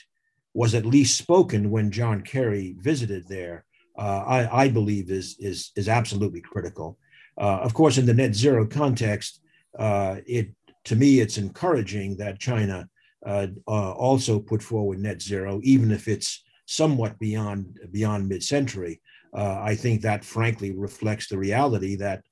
was 0.53 0.74
at 0.74 0.86
least 0.86 1.17
spoken 1.17 1.70
when 1.70 1.91
John 1.91 2.22
Kerry 2.22 2.75
visited 2.79 3.27
there, 3.27 3.65
uh, 3.98 4.24
I, 4.25 4.63
I, 4.63 4.70
believe 4.70 5.12
is 5.12 5.36
is 5.39 5.72
is 5.75 5.88
absolutely 5.88 6.41
critical. 6.41 6.98
Uh, 7.37 7.59
of 7.61 7.73
course, 7.73 7.97
in 7.97 8.05
the 8.05 8.13
net 8.13 8.33
zero 8.33 8.65
context, 8.65 9.41
uh, 9.77 10.17
it 10.25 10.51
to 10.85 10.95
me 10.95 11.19
it's 11.19 11.37
encouraging 11.37 12.17
that 12.17 12.39
China 12.39 12.87
uh, 13.25 13.47
uh, 13.67 13.91
also 13.91 14.39
put 14.39 14.61
forward 14.61 14.99
net 14.99 15.21
zero, 15.21 15.59
even 15.63 15.91
if 15.91 16.07
it's 16.07 16.43
somewhat 16.65 17.17
beyond 17.19 17.79
beyond 17.91 18.29
mid-century. 18.29 19.01
Uh, 19.35 19.59
I 19.61 19.75
think 19.75 20.01
that 20.01 20.23
frankly 20.23 20.71
reflects 20.71 21.27
the 21.27 21.37
reality 21.37 21.95
that 21.97 22.23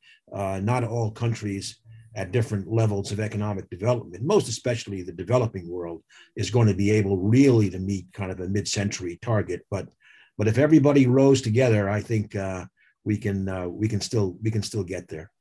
not 0.62 0.84
all 0.84 1.12
countries 1.12 1.80
at 2.16 2.32
different 2.32 2.72
levels 2.72 3.12
of 3.12 3.20
economic 3.20 3.70
development, 3.70 4.24
most 4.24 4.48
especially 4.48 5.02
the 5.02 5.12
developing 5.12 5.68
world, 5.68 6.04
is 6.36 6.52
going 6.52 6.68
to 6.68 6.76
be 6.76 6.92
able 6.92 7.18
really 7.18 7.70
to 7.72 7.80
meet 7.80 8.06
kind 8.14 8.32
of 8.32 8.40
a 8.40 8.48
mid-century 8.48 9.20
target. 9.22 9.62
But 9.70 9.90
but 10.38 10.48
if 10.48 10.58
everybody 10.58 11.08
rose 11.08 11.42
together, 11.42 11.90
I 11.90 12.02
think 12.02 12.36
uh, 12.36 12.66
we 13.06 13.18
can 13.18 13.50
uh, 13.50 13.68
we 13.68 13.88
can 13.88 14.02
still 14.02 14.38
we 14.42 14.52
can 14.52 14.64
still 14.64 14.84
get 14.84 15.08
there. 15.08 15.32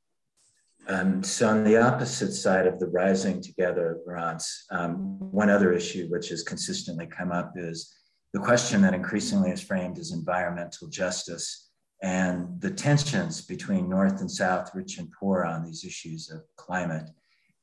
Um, 0.87 1.23
so 1.23 1.47
on 1.47 1.63
the 1.63 1.77
opposite 1.77 2.33
side 2.33 2.67
of 2.67 2.77
the 2.79 2.87
rising 2.87 3.41
together, 3.41 3.99
Laurence, 4.05 4.65
um, 4.69 5.17
one 5.31 5.49
other 5.49 5.71
issue 5.71 6.07
which 6.09 6.27
has 6.29 6.43
consistently 6.43 7.07
come 7.07 7.31
up 7.31 7.53
is 7.55 7.95
the 8.33 8.39
question 8.39 8.81
that 8.81 8.93
increasingly 8.93 9.51
is 9.51 9.61
framed 9.61 9.97
as 9.97 10.11
environmental 10.11 10.89
justice 10.89 11.69
and 12.01 12.59
the 12.59 12.69
tensions 12.69 13.41
between 13.41 13.89
North 13.89 14.19
and 14.19 14.29
South, 14.29 14.71
rich 14.75 14.97
and 14.97 15.09
poor 15.17 15.45
on 15.45 15.63
these 15.63 15.85
issues 15.85 16.29
of 16.29 16.41
climate. 16.57 17.09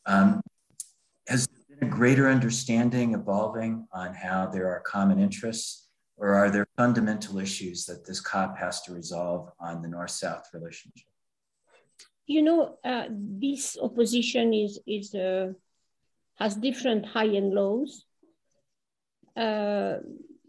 Um, 0.07 0.41
has 1.29 1.47
there 1.47 1.77
been 1.77 1.89
a 1.89 1.91
greater 1.91 2.27
understanding 2.27 3.13
evolving 3.13 3.87
on 3.93 4.15
how 4.15 4.47
there 4.47 4.67
are 4.69 4.81
common 4.81 5.21
interests 5.21 5.90
or 6.21 6.35
are 6.35 6.51
there 6.51 6.67
fundamental 6.77 7.39
issues 7.39 7.87
that 7.87 8.07
this 8.07 8.21
COP 8.21 8.57
has 8.59 8.83
to 8.83 8.93
resolve 8.93 9.51
on 9.59 9.81
the 9.81 9.89
North 9.89 10.11
South 10.11 10.47
relationship? 10.53 11.09
You 12.27 12.43
know, 12.43 12.79
uh, 12.85 13.07
this 13.11 13.79
opposition 13.81 14.53
is, 14.53 14.79
is 14.87 15.15
uh, 15.15 15.53
has 16.39 16.55
different 16.57 17.07
high 17.07 17.33
and 17.41 17.53
lows. 17.55 18.05
Uh, 19.35 19.97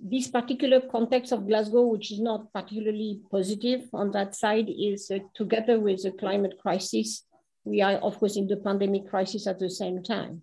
this 0.03 0.27
particular 0.27 0.81
context 0.81 1.31
of 1.31 1.47
Glasgow, 1.47 1.85
which 1.85 2.11
is 2.11 2.19
not 2.19 2.51
particularly 2.51 3.21
positive 3.31 3.87
on 3.93 4.11
that 4.11 4.35
side, 4.35 4.69
is 4.69 5.09
uh, 5.09 5.19
together 5.33 5.79
with 5.79 6.03
the 6.03 6.11
climate 6.11 6.55
crisis. 6.61 7.23
We 7.63 7.81
are, 7.81 7.93
of 7.93 8.19
course, 8.19 8.35
in 8.35 8.47
the 8.47 8.57
pandemic 8.57 9.09
crisis 9.09 9.47
at 9.47 9.59
the 9.59 9.69
same 9.69 10.03
time. 10.03 10.41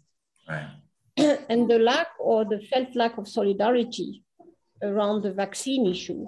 Right. 0.48 0.70
and 1.50 1.68
the 1.68 1.78
lack 1.78 2.08
or 2.18 2.46
the 2.46 2.60
felt 2.60 2.96
lack 2.96 3.18
of 3.18 3.28
solidarity 3.28 4.22
around 4.82 5.22
the 5.22 5.32
vaccine 5.32 5.86
issue 5.86 6.26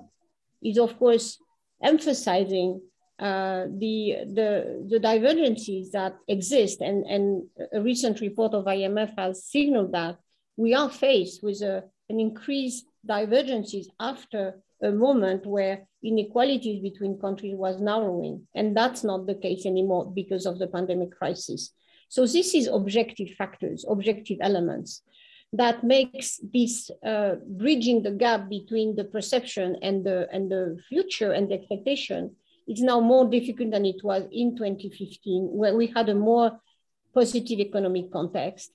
is, 0.62 0.78
of 0.78 0.98
course, 0.98 1.38
emphasizing 1.82 2.80
uh, 3.18 3.66
the, 3.78 4.16
the, 4.34 4.86
the 4.88 4.98
divergences 4.98 5.90
that 5.92 6.16
exist. 6.28 6.80
And, 6.80 7.04
and 7.04 7.44
a 7.72 7.80
recent 7.80 8.20
report 8.20 8.54
of 8.54 8.64
IMF 8.64 9.14
has 9.18 9.44
signaled 9.44 9.92
that 9.92 10.16
we 10.56 10.74
are 10.74 10.90
faced 10.90 11.42
with 11.42 11.62
a, 11.62 11.84
an 12.08 12.20
increased 12.20 12.86
divergences 13.06 13.88
after 13.98 14.60
a 14.82 14.90
moment 14.90 15.46
where 15.46 15.86
inequalities 16.02 16.80
between 16.80 17.18
countries 17.18 17.54
was 17.54 17.80
narrowing. 17.80 18.46
And 18.54 18.76
that's 18.76 19.04
not 19.04 19.26
the 19.26 19.34
case 19.34 19.66
anymore 19.66 20.10
because 20.10 20.46
of 20.46 20.58
the 20.58 20.66
pandemic 20.66 21.16
crisis. 21.16 21.72
So 22.08 22.26
this 22.26 22.54
is 22.54 22.66
objective 22.66 23.30
factors, 23.38 23.84
objective 23.88 24.38
elements 24.40 25.02
that 25.52 25.82
makes 25.82 26.38
this 26.52 26.90
uh, 27.04 27.34
bridging 27.46 28.02
the 28.02 28.12
gap 28.12 28.48
between 28.48 28.94
the 28.94 29.04
perception 29.04 29.76
and 29.82 30.04
the, 30.04 30.28
and 30.32 30.50
the 30.50 30.78
future 30.88 31.32
and 31.32 31.50
the 31.50 31.54
expectation 31.54 32.36
is 32.68 32.80
now 32.80 33.00
more 33.00 33.28
difficult 33.28 33.72
than 33.72 33.84
it 33.84 34.02
was 34.04 34.22
in 34.30 34.56
2015, 34.56 35.48
where 35.50 35.74
we 35.74 35.88
had 35.88 36.08
a 36.08 36.14
more 36.14 36.60
positive 37.12 37.58
economic 37.58 38.12
context. 38.12 38.70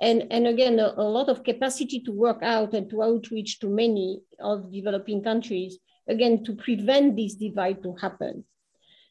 And, 0.00 0.26
and 0.30 0.46
again, 0.46 0.78
a, 0.78 0.94
a 0.96 1.02
lot 1.02 1.28
of 1.28 1.44
capacity 1.44 2.00
to 2.00 2.12
work 2.12 2.42
out 2.42 2.72
and 2.72 2.88
to 2.90 3.02
outreach 3.02 3.60
to 3.60 3.68
many 3.68 4.22
of 4.40 4.72
developing 4.72 5.22
countries, 5.22 5.78
again, 6.08 6.42
to 6.44 6.54
prevent 6.54 7.16
this 7.16 7.34
divide 7.34 7.82
to 7.82 7.94
happen. 8.00 8.44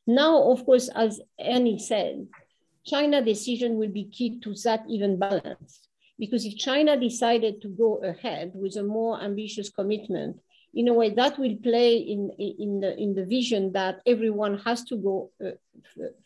Now, 0.08 0.52
of 0.52 0.66
course, 0.66 0.90
as 0.96 1.22
Annie 1.40 1.80
said, 1.80 2.28
China 2.86 3.24
decision 3.24 3.78
will 3.78 3.92
be 3.92 4.06
key 4.06 4.40
to 4.42 4.54
that 4.66 4.84
even 4.90 5.18
balance. 5.18 5.88
Because 6.24 6.46
if 6.46 6.56
China 6.56 6.94
decided 6.96 7.62
to 7.64 7.68
go 7.68 7.90
ahead 8.14 8.48
with 8.56 8.78
a 8.78 8.84
more 8.98 9.22
ambitious 9.22 9.70
commitment, 9.70 10.38
in 10.74 10.88
a 10.88 10.94
way 10.94 11.10
that 11.10 11.38
will 11.38 11.58
play 11.58 11.98
in, 11.98 12.32
in, 12.40 12.80
the, 12.80 12.98
in 12.98 13.14
the 13.14 13.26
vision 13.26 13.74
that 13.74 13.96
everyone 14.06 14.58
has 14.60 14.86
to 14.86 14.96
go 14.96 15.32
uh, 15.46 15.52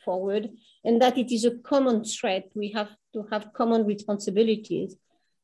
forward 0.06 0.50
and 0.86 1.02
that 1.02 1.18
it 1.18 1.34
is 1.34 1.46
a 1.46 1.58
common 1.72 2.04
threat. 2.04 2.44
We 2.54 2.70
have 2.74 2.92
to 3.14 3.26
have 3.32 3.54
common 3.54 3.88
responsibilities, 3.88 4.96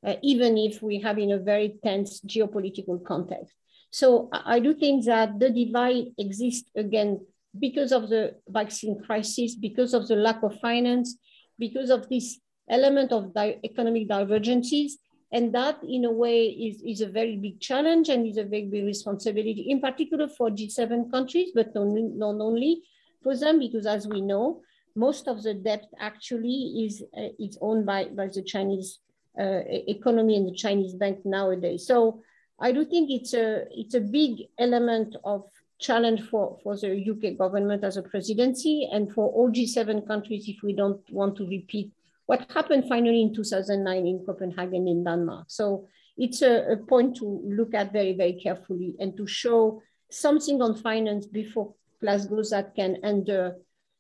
uh, 0.05 0.17
even 0.21 0.55
if 0.55 0.83
we 0.83 1.01
have 1.01 1.17
in 1.17 1.31
a 1.31 1.39
very 1.39 1.69
tense 1.83 2.21
geopolitical 2.21 3.03
context. 3.03 3.55
So 3.89 4.29
I 4.31 4.59
do 4.59 4.75
think 4.75 5.05
that 5.05 5.39
the 5.39 5.49
divide 5.49 6.05
exists 6.19 6.69
again 6.75 7.25
because 7.59 7.91
of 7.91 8.07
the 8.07 8.35
vaccine 8.47 9.01
crisis, 9.03 9.55
because 9.55 9.95
of 9.95 10.07
the 10.07 10.15
lack 10.15 10.43
of 10.43 10.59
finance, 10.59 11.17
because 11.57 11.89
of 11.89 12.07
this 12.07 12.39
element 12.69 13.11
of 13.11 13.33
di 13.33 13.59
economic 13.63 14.07
divergences. 14.07 14.97
And 15.31 15.53
that, 15.55 15.79
in 15.83 16.05
a 16.05 16.11
way, 16.11 16.45
is, 16.45 16.81
is 16.83 17.01
a 17.01 17.07
very 17.07 17.37
big 17.37 17.59
challenge 17.59 18.09
and 18.09 18.27
is 18.27 18.37
a 18.37 18.43
very 18.43 18.65
big 18.65 18.85
responsibility, 18.85 19.65
in 19.67 19.81
particular 19.81 20.27
for 20.27 20.51
G7 20.51 21.09
countries, 21.09 21.49
but 21.55 21.73
not, 21.73 21.87
not 21.87 22.39
only 22.39 22.83
for 23.23 23.35
them, 23.35 23.57
because 23.57 23.87
as 23.87 24.07
we 24.07 24.21
know, 24.21 24.61
most 24.95 25.27
of 25.27 25.41
the 25.41 25.55
debt 25.55 25.87
actually 25.99 26.85
is, 26.85 27.03
uh, 27.17 27.29
is 27.39 27.57
owned 27.61 27.85
by, 27.85 28.05
by 28.05 28.27
the 28.27 28.43
Chinese 28.43 28.99
uh, 29.39 29.61
economy 29.67 30.37
and 30.37 30.47
the 30.47 30.55
Chinese 30.55 30.93
bank 30.93 31.25
nowadays. 31.25 31.87
So 31.87 32.21
I 32.59 32.71
do 32.71 32.85
think 32.85 33.09
it's 33.09 33.33
a, 33.33 33.65
it's 33.71 33.95
a 33.95 34.01
big 34.01 34.43
element 34.59 35.15
of 35.23 35.49
challenge 35.79 36.21
for, 36.29 36.57
for 36.63 36.77
the 36.77 36.91
UK 36.93 37.37
government 37.37 37.83
as 37.83 37.97
a 37.97 38.03
presidency 38.03 38.87
and 38.91 39.11
for 39.11 39.29
all 39.31 39.49
G7 39.51 40.07
countries 40.07 40.47
if 40.47 40.61
we 40.61 40.73
don't 40.73 41.01
want 41.11 41.35
to 41.37 41.47
repeat 41.47 41.91
what 42.33 42.51
happened 42.51 42.85
finally 42.89 43.21
in 43.21 43.31
2009 43.31 44.07
in 44.07 44.25
Copenhagen 44.25 44.87
in 44.87 45.03
Denmark. 45.03 45.45
So 45.49 45.87
it's 46.17 46.41
a, 46.41 46.73
a 46.73 46.77
point 46.77 47.15
to 47.17 47.25
look 47.45 47.75
at 47.75 47.93
very, 47.93 48.13
very 48.13 48.33
carefully 48.41 48.95
and 48.99 49.15
to 49.17 49.27
show 49.27 49.81
something 50.09 50.59
on 50.59 50.75
finance 50.75 51.27
before 51.27 51.75
Glasgow 52.01 52.41
that 52.49 52.73
can 52.75 52.97
under, 53.03 53.57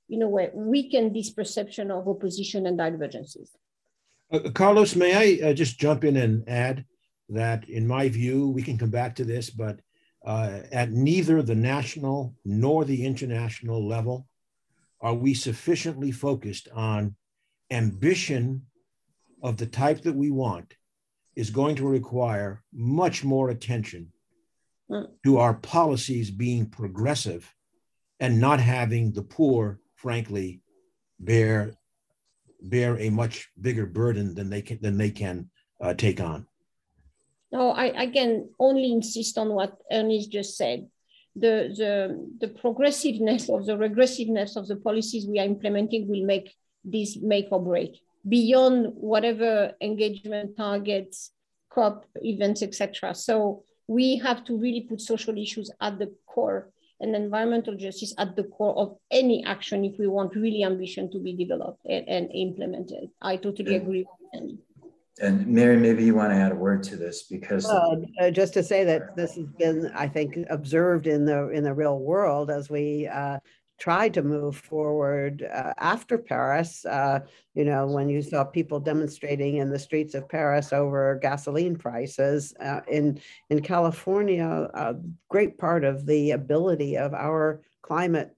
you 0.07 0.17
know, 0.17 0.29
weaken 0.55 1.13
this 1.13 1.29
perception 1.29 1.91
of 1.91 2.07
opposition 2.07 2.65
and 2.65 2.75
divergences. 2.75 3.51
Uh, 4.31 4.49
Carlos, 4.51 4.95
may 4.95 5.13
I 5.13 5.49
uh, 5.49 5.53
just 5.53 5.79
jump 5.79 6.03
in 6.03 6.17
and 6.17 6.43
add 6.49 6.85
that, 7.29 7.69
in 7.69 7.87
my 7.87 8.09
view, 8.09 8.49
we 8.49 8.63
can 8.63 8.79
come 8.79 8.89
back 8.89 9.15
to 9.17 9.25
this, 9.25 9.51
but 9.51 9.79
uh, 10.25 10.61
at 10.71 10.91
neither 10.91 11.43
the 11.43 11.55
national 11.55 12.33
nor 12.43 12.83
the 12.83 13.05
international 13.05 13.87
level 13.87 14.27
are 15.01 15.13
we 15.13 15.35
sufficiently 15.35 16.11
focused 16.11 16.67
on 16.73 17.15
ambition 17.73 18.61
of 19.41 19.57
the 19.57 19.65
type 19.65 20.01
that 20.01 20.15
we 20.15 20.31
want 20.31 20.73
is 21.35 21.49
going 21.49 21.75
to 21.75 21.87
require 21.87 22.63
much 22.73 23.23
more 23.23 23.49
attention 23.49 24.11
mm. 24.89 25.07
to 25.23 25.37
our 25.37 25.55
policies 25.55 26.29
being 26.29 26.65
progressive 26.65 27.53
and 28.19 28.39
not 28.39 28.59
having 28.59 29.11
the 29.11 29.23
poor, 29.23 29.79
frankly, 29.95 30.61
bear 31.19 31.73
bear 32.65 32.97
a 32.97 33.09
much 33.09 33.49
bigger 33.59 33.85
burden 33.85 34.33
than 34.33 34.49
they 34.49 34.61
can 34.61 34.79
than 34.81 34.97
they 34.97 35.09
can 35.11 35.49
uh, 35.81 35.93
take 35.93 36.21
on. 36.21 36.47
No, 37.51 37.69
I, 37.69 38.03
I 38.03 38.07
can 38.07 38.49
only 38.59 38.91
insist 38.91 39.37
on 39.37 39.49
what 39.49 39.77
Ernest 39.91 40.31
just 40.31 40.57
said. 40.57 40.87
The, 41.35 41.73
the, 41.77 42.27
the 42.41 42.47
progressiveness 42.47 43.47
or 43.47 43.63
the 43.63 43.77
regressiveness 43.77 44.55
of 44.55 44.67
the 44.67 44.75
policies 44.75 45.27
we 45.27 45.39
are 45.39 45.45
implementing 45.45 46.07
will 46.07 46.25
make 46.25 46.55
this 46.83 47.17
make 47.17 47.47
or 47.51 47.61
break 47.61 47.99
beyond 48.27 48.93
whatever 48.95 49.73
engagement 49.81 50.55
targets, 50.55 51.31
COP 51.69 52.05
events, 52.21 52.61
etc. 52.61 53.13
So 53.13 53.63
we 53.87 54.17
have 54.17 54.43
to 54.45 54.57
really 54.57 54.81
put 54.81 55.01
social 55.01 55.37
issues 55.37 55.69
at 55.81 55.99
the 55.99 56.13
core 56.25 56.69
and 56.99 57.15
environmental 57.15 57.75
justice 57.75 58.13
at 58.17 58.35
the 58.35 58.43
core 58.43 58.77
of 58.77 58.97
any 59.11 59.43
action 59.45 59.83
if 59.83 59.99
we 59.99 60.07
want 60.07 60.35
really 60.35 60.63
ambition 60.63 61.11
to 61.11 61.19
be 61.19 61.33
developed 61.35 61.85
and, 61.85 62.07
and 62.07 62.31
implemented. 62.33 63.09
I 63.21 63.35
totally 63.35 63.75
agree 63.75 64.05
with 64.05 64.41
him. 64.41 64.59
And 65.21 65.45
Mary, 65.45 65.77
maybe 65.77 66.03
you 66.03 66.15
want 66.15 66.31
to 66.31 66.37
add 66.37 66.53
a 66.53 66.55
word 66.55 66.81
to 66.83 66.95
this 66.95 67.23
because 67.23 67.67
uh, 67.67 67.97
uh, 68.19 68.31
just 68.31 68.53
to 68.55 68.63
say 68.63 68.83
that 68.85 69.15
this 69.15 69.35
has 69.35 69.45
been, 69.59 69.91
I 69.93 70.07
think, 70.07 70.37
observed 70.49 71.05
in 71.05 71.23
the 71.23 71.49
in 71.49 71.63
the 71.63 71.73
real 71.73 71.99
world 71.99 72.49
as 72.49 72.67
we 72.67 73.07
uh, 73.07 73.37
tried 73.83 74.13
to 74.13 74.23
move 74.23 74.55
forward 74.55 75.45
uh, 75.53 75.73
after 75.77 76.17
Paris. 76.17 76.85
Uh, 76.85 77.19
you 77.53 77.65
know, 77.65 77.85
when 77.85 78.07
you 78.07 78.21
saw 78.21 78.41
people 78.41 78.79
demonstrating 78.79 79.57
in 79.57 79.69
the 79.69 79.77
streets 79.77 80.15
of 80.15 80.29
Paris 80.29 80.71
over 80.71 81.19
gasoline 81.21 81.75
prices 81.75 82.53
uh, 82.61 82.79
in 82.89 83.19
in 83.49 83.61
California, 83.61 84.69
a 84.73 84.95
great 85.27 85.57
part 85.57 85.83
of 85.83 86.05
the 86.05 86.31
ability 86.31 86.97
of 86.97 87.13
our 87.13 87.61
climate 87.81 88.33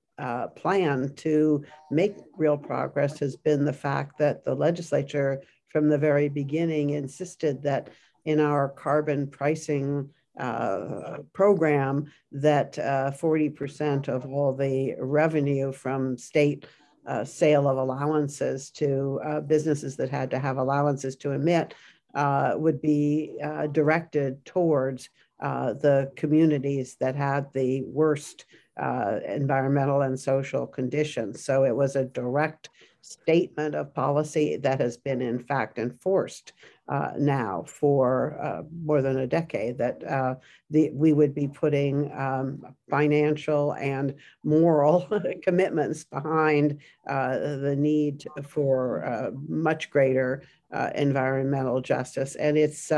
plan 0.55 1.13
to 1.15 1.63
make 1.91 2.15
real 2.35 2.57
progress 2.57 3.19
has 3.19 3.35
been 3.35 3.65
the 3.65 3.79
fact 3.87 4.17
that 4.17 4.43
the 4.45 4.55
legislature 4.55 5.43
from 5.69 5.89
the 5.89 5.97
very 6.09 6.27
beginning 6.27 6.89
insisted 6.89 7.61
that 7.61 7.91
in 8.23 8.39
our 8.39 8.69
carbon 8.69 9.27
pricing 9.27 10.09
uh, 10.39 11.19
program 11.33 12.11
that 12.31 12.77
uh, 12.77 13.11
40% 13.11 14.07
of 14.09 14.25
all 14.25 14.53
the 14.53 14.95
revenue 14.99 15.71
from 15.71 16.17
state 16.17 16.65
uh, 17.07 17.23
sale 17.23 17.67
of 17.69 17.77
allowances 17.77 18.69
to 18.71 19.19
uh, 19.23 19.39
businesses 19.39 19.95
that 19.95 20.09
had 20.09 20.31
to 20.31 20.39
have 20.39 20.57
allowances 20.57 21.15
to 21.15 21.31
emit 21.31 21.73
uh, 22.15 22.53
would 22.55 22.81
be 22.81 23.37
directed 23.71 24.43
towards 24.45 25.09
the 25.39 26.11
communities 26.15 26.97
that 26.99 27.15
had 27.15 27.45
the 27.53 27.83
worst 27.83 28.45
environmental 28.77 30.01
and 30.01 30.19
social 30.19 30.65
conditions. 30.65 31.45
So 31.45 31.63
it 31.63 31.75
was 31.75 31.95
a 31.95 32.05
direct 32.05 32.69
statement 33.05 33.75
of 33.75 33.93
policy 33.93 34.57
that 34.57 34.79
has 34.79 34.97
been 34.97 35.21
in 35.21 35.37
fact 35.37 35.77
enforced 35.77 36.53
uh, 36.87 37.11
now 37.17 37.63
for 37.67 38.37
uh, 38.41 38.63
more 38.83 39.01
than 39.01 39.19
a 39.19 39.27
decade 39.27 39.77
that 39.77 40.03
uh, 40.07 40.35
the, 40.71 40.89
we 40.91 41.13
would 41.13 41.35
be 41.35 41.47
putting 41.47 42.11
um, 42.17 42.63
financial 42.89 43.73
and 43.73 44.15
moral 44.43 45.07
commitments 45.43 46.03
behind 46.03 46.79
uh, 47.07 47.37
the 47.37 47.75
need 47.77 48.23
for 48.43 49.05
uh, 49.05 49.29
much 49.47 49.91
greater 49.91 50.41
uh, 50.73 50.89
environmental 50.95 51.81
justice. 51.81 52.35
And 52.35 52.57
it's 52.57 52.91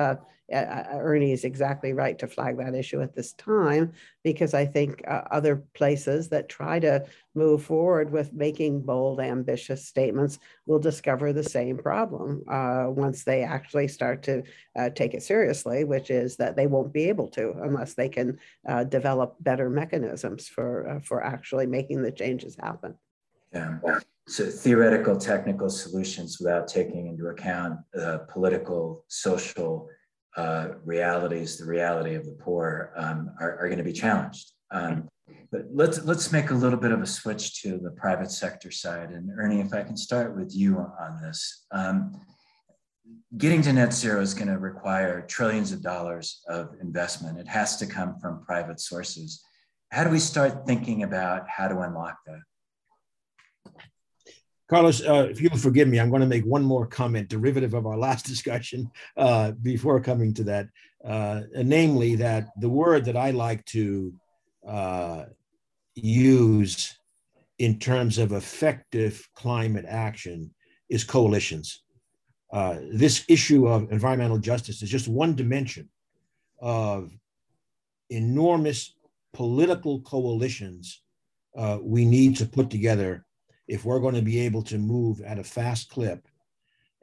Ernie 0.52 1.32
is 1.32 1.44
exactly 1.44 1.94
right 1.94 2.18
to 2.20 2.28
flag 2.28 2.58
that 2.58 2.76
issue 2.76 3.02
at 3.02 3.16
this 3.16 3.34
time, 3.34 3.94
because 4.24 4.54
I 4.54 4.66
think 4.66 5.02
uh, 5.08 5.24
other 5.32 5.64
places 5.74 6.30
that 6.30 6.50
try 6.50 6.80
to 6.80 7.06
move 7.36 7.64
forward 7.64 8.12
with 8.12 8.34
making 8.34 8.82
bold, 8.82 9.20
ambitious 9.20 9.86
statements 9.86 10.40
will 10.66 10.80
discover 10.80 11.34
the 11.34 11.44
same 11.44 11.78
problem 11.78 12.44
uh, 12.48 12.86
once 12.88 13.24
they 13.24 13.44
actually 13.44 13.88
start 13.88 14.24
to 14.24 14.44
uh, 14.78 14.90
take 14.90 15.14
it 15.14 15.24
seriously, 15.24 15.84
which 15.84 16.10
is 16.10 16.38
that 16.38 16.56
they 16.56 16.68
won't 16.68 16.94
be 16.94 17.10
able 17.10 17.28
to 17.30 17.54
unless 17.62 17.94
they 17.94 18.10
can 18.10 18.40
uh, 18.68 18.84
develop 18.84 19.36
better 19.42 19.70
mechanisms 19.70 20.48
for, 20.48 20.90
uh, 20.90 21.00
for 21.02 21.24
actually 21.24 21.66
making 21.66 22.02
the 22.02 22.12
changes 22.12 22.56
happen. 22.60 22.96
Yeah. 23.54 23.78
So 24.28 24.46
theoretical 24.46 25.16
technical 25.18 25.70
solutions 25.70 26.38
without 26.38 26.68
taking 26.68 27.08
into 27.08 27.28
account 27.28 27.80
uh, 27.98 28.18
political, 28.30 29.06
social, 29.08 29.88
uh, 30.38 30.70
realities, 30.86 31.58
the 31.58 31.66
reality 31.66 32.16
of 32.16 32.26
the 32.26 32.38
poor, 32.40 32.94
um, 32.96 33.32
are, 33.40 33.60
are 33.60 33.68
going 33.68 33.80
to 33.80 33.84
be 33.84 33.94
challenged. 33.94 34.52
Um, 34.72 35.10
but 35.52 35.66
let's 35.72 36.04
let's 36.04 36.32
make 36.32 36.52
a 36.52 36.54
little 36.54 36.80
bit 36.80 36.92
of 36.92 37.02
a 37.02 37.06
switch 37.06 37.62
to 37.62 37.78
the 37.78 37.92
private 37.92 38.32
sector 38.32 38.72
side. 38.72 39.12
And 39.12 39.30
Ernie, 39.38 39.62
if 39.62 39.74
I 39.74 39.84
can 39.84 39.98
start 39.98 40.38
with 40.38 40.56
you 40.56 40.78
on 40.78 41.22
this, 41.22 41.66
um, 41.72 42.22
getting 43.38 43.62
to 43.64 43.74
net 43.74 43.94
zero 43.94 44.22
is 44.22 44.34
going 44.34 44.48
to 44.48 44.58
require 44.58 45.26
trillions 45.26 45.72
of 45.72 45.82
dollars 45.82 46.42
of 46.48 46.76
investment. 46.82 47.40
It 47.40 47.48
has 47.48 47.78
to 47.78 47.86
come 47.86 48.20
from 48.20 48.44
private 48.44 48.80
sources. 48.80 49.42
How 49.92 50.04
do 50.04 50.10
we 50.10 50.20
start 50.20 50.66
thinking 50.66 51.04
about 51.04 51.50
how 51.50 51.68
to 51.68 51.80
unlock 51.80 52.18
that? 52.26 52.42
Carlos, 54.68 55.02
uh, 55.02 55.28
if 55.30 55.40
you'll 55.40 55.58
forgive 55.58 55.88
me, 55.88 56.00
I'm 56.00 56.10
going 56.10 56.22
to 56.22 56.28
make 56.28 56.44
one 56.44 56.64
more 56.64 56.86
comment 56.86 57.30
derivative 57.30 57.74
of 57.74 57.86
our 57.86 57.98
last 57.98 58.26
discussion 58.34 58.92
uh, 59.16 59.52
before 59.52 60.00
coming 60.02 60.34
to 60.36 60.44
that, 60.44 60.68
uh, 61.06 61.42
namely 61.56 62.16
that 62.16 62.50
the 62.60 62.70
word 62.70 63.06
that 63.06 63.16
I 63.16 63.32
like 63.32 63.64
to 63.68 64.14
uh, 64.68 65.26
use 65.96 66.98
in 67.60 67.80
terms 67.80 68.18
of 68.18 68.34
effective 68.34 69.28
climate 69.34 69.86
action 69.88 70.54
is 70.90 71.04
coalitions. 71.04 71.84
Uh, 72.52 72.78
this 72.92 73.26
issue 73.28 73.68
of 73.68 73.92
environmental 73.92 74.38
justice 74.38 74.82
is 74.82 74.90
just 74.90 75.08
one 75.08 75.36
dimension 75.36 75.90
of 76.62 77.12
enormous 78.10 78.96
political 79.34 80.02
coalitions 80.02 81.02
uh, 81.58 81.78
we 81.82 82.06
need 82.06 82.36
to 82.38 82.46
put 82.46 82.70
together 82.70 83.26
if 83.68 83.86
we're 83.86 84.00
going 84.00 84.16
to 84.16 84.22
be 84.22 84.40
able 84.40 84.62
to 84.64 84.78
move 84.78 85.22
at 85.22 85.40
a 85.40 85.44
fast 85.44 85.90
clip. 85.90 86.28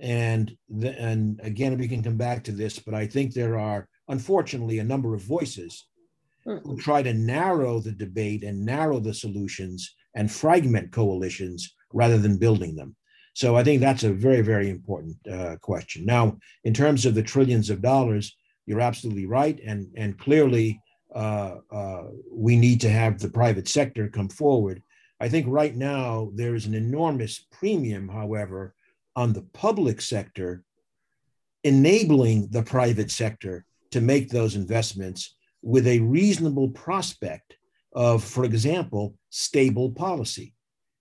And, 0.00 0.56
the, 0.68 0.98
and 1.00 1.40
again, 1.42 1.78
we 1.78 1.88
can 1.88 2.02
come 2.02 2.16
back 2.16 2.44
to 2.44 2.52
this, 2.52 2.78
but 2.78 2.94
I 2.94 3.06
think 3.06 3.32
there 3.32 3.58
are, 3.58 3.88
unfortunately, 4.08 4.78
a 4.78 4.84
number 4.84 5.14
of 5.14 5.22
voices 5.22 5.86
mm. 6.46 6.60
who 6.64 6.76
try 6.76 7.02
to 7.02 7.14
narrow 7.14 7.80
the 7.80 7.92
debate 7.92 8.42
and 8.42 8.64
narrow 8.64 8.98
the 8.98 9.14
solutions 9.14 9.94
and 10.14 10.30
fragment 10.30 10.90
coalitions 10.92 11.74
rather 11.92 12.18
than 12.18 12.38
building 12.38 12.74
them. 12.74 12.96
So 13.34 13.56
I 13.56 13.64
think 13.64 13.80
that's 13.80 14.04
a 14.04 14.12
very, 14.12 14.42
very 14.42 14.70
important 14.70 15.16
uh, 15.30 15.56
question. 15.60 16.06
Now, 16.06 16.38
in 16.62 16.72
terms 16.72 17.04
of 17.04 17.14
the 17.14 17.22
trillions 17.22 17.68
of 17.68 17.82
dollars, 17.82 18.36
you're 18.66 18.80
absolutely 18.80 19.26
right. 19.26 19.58
And, 19.66 19.88
and 19.96 20.18
clearly, 20.18 20.80
uh, 21.14 21.56
uh, 21.70 22.04
we 22.30 22.56
need 22.56 22.80
to 22.80 22.88
have 22.88 23.18
the 23.18 23.28
private 23.28 23.68
sector 23.68 24.08
come 24.08 24.28
forward. 24.28 24.82
I 25.24 25.28
think 25.30 25.46
right 25.48 25.74
now 25.74 26.28
there 26.34 26.54
is 26.54 26.66
an 26.66 26.74
enormous 26.74 27.46
premium, 27.50 28.10
however, 28.10 28.74
on 29.16 29.32
the 29.32 29.46
public 29.54 30.02
sector 30.02 30.62
enabling 31.62 32.48
the 32.50 32.62
private 32.62 33.10
sector 33.10 33.64
to 33.92 34.02
make 34.02 34.28
those 34.28 34.54
investments 34.54 35.34
with 35.62 35.86
a 35.86 36.00
reasonable 36.00 36.68
prospect 36.68 37.56
of, 37.94 38.22
for 38.22 38.44
example, 38.44 39.14
stable 39.30 39.92
policy. 39.92 40.52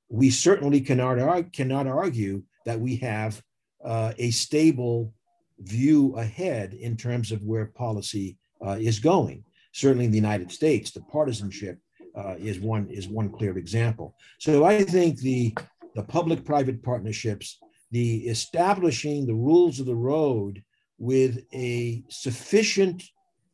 We 0.07 0.29
certainly 0.29 0.79
cannot, 0.79 1.51
cannot 1.51 1.87
argue 1.87 2.43
that 2.65 2.79
we 2.79 2.95
have 2.97 3.41
uh, 3.83 4.13
a 4.17 4.31
stable 4.31 5.13
view 5.59 6.15
ahead 6.15 6.73
in 6.73 6.95
terms 6.95 7.33
of 7.33 7.41
where 7.41 7.65
policy 7.65 8.37
uh, 8.65 8.77
is 8.79 8.99
going. 8.99 9.43
Certainly 9.73 10.05
in 10.05 10.11
the 10.11 10.23
United 10.27 10.49
States, 10.49 10.91
the 10.91 11.01
partisanship 11.01 11.77
uh, 12.15 12.35
is 12.37 12.59
one 12.59 12.87
is 12.89 13.07
one 13.07 13.29
clear 13.29 13.57
example. 13.57 14.15
So 14.39 14.65
I 14.65 14.83
think 14.83 15.19
the 15.19 15.53
the 15.95 16.03
public-private 16.03 16.81
partnerships, 16.83 17.59
the 17.91 18.27
establishing 18.27 19.25
the 19.25 19.35
rules 19.49 19.79
of 19.79 19.85
the 19.85 19.95
road 19.95 20.63
with 20.97 21.43
a 21.53 22.03
sufficient 22.09 23.03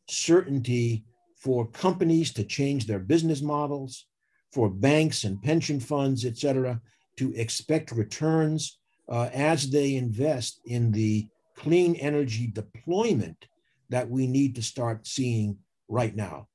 certainty 0.08 1.04
for 1.36 1.66
companies 1.66 2.32
to 2.34 2.44
change 2.44 2.86
their 2.86 2.98
business 2.98 3.42
models, 3.42 4.06
for 4.52 4.68
banks 4.68 5.24
and 5.24 5.42
pension 5.42 5.80
funds, 5.80 6.24
et 6.24 6.36
cetera, 6.36 6.80
to 7.16 7.32
expect 7.34 7.92
returns 7.92 8.78
uh, 9.08 9.28
as 9.32 9.70
they 9.70 9.96
invest 9.96 10.60
in 10.64 10.90
the 10.92 11.26
clean 11.56 11.94
energy 11.96 12.46
deployment 12.46 13.46
that 13.88 14.08
we 14.08 14.26
need 14.26 14.54
to 14.54 14.62
start 14.62 15.06
seeing 15.06 15.58
right 15.88 16.14
now. 16.16 16.46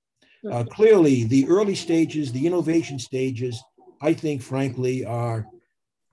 Uh, 0.52 0.64
clearly, 0.64 1.24
the 1.24 1.48
early 1.48 1.76
stages, 1.76 2.32
the 2.32 2.46
innovation 2.46 3.00
stages, 3.00 3.64
I 4.02 4.14
think, 4.14 4.42
frankly, 4.42 5.06
are 5.06 5.48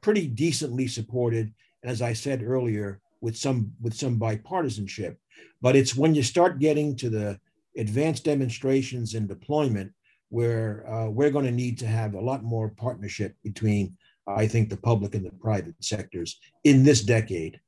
pretty 0.00 0.26
decently 0.26 0.86
supported. 0.86 1.52
As 1.84 2.00
I 2.00 2.12
said 2.12 2.44
earlier, 2.44 3.00
with 3.22 3.36
some 3.36 3.72
with 3.80 3.94
some 3.94 4.18
bipartisanship. 4.18 5.16
But 5.62 5.76
it's 5.76 5.96
when 5.96 6.14
you 6.14 6.22
start 6.22 6.58
getting 6.58 6.94
to 6.96 7.08
the 7.08 7.40
advanced 7.76 8.24
demonstrations 8.24 9.14
and 9.14 9.26
deployment 9.26 9.92
where 10.28 10.88
uh, 10.90 11.08
we're 11.08 11.30
going 11.30 11.44
to 11.44 11.50
need 11.52 11.78
to 11.78 11.86
have 11.86 12.14
a 12.14 12.20
lot 12.20 12.42
more 12.42 12.68
partnership 12.68 13.34
between, 13.42 13.96
I 14.26 14.46
think, 14.46 14.68
the 14.68 14.76
public 14.76 15.14
and 15.14 15.24
the 15.24 15.30
private 15.30 15.74
sectors 15.80 16.38
in 16.64 16.84
this 16.84 17.02
decade. 17.02 17.60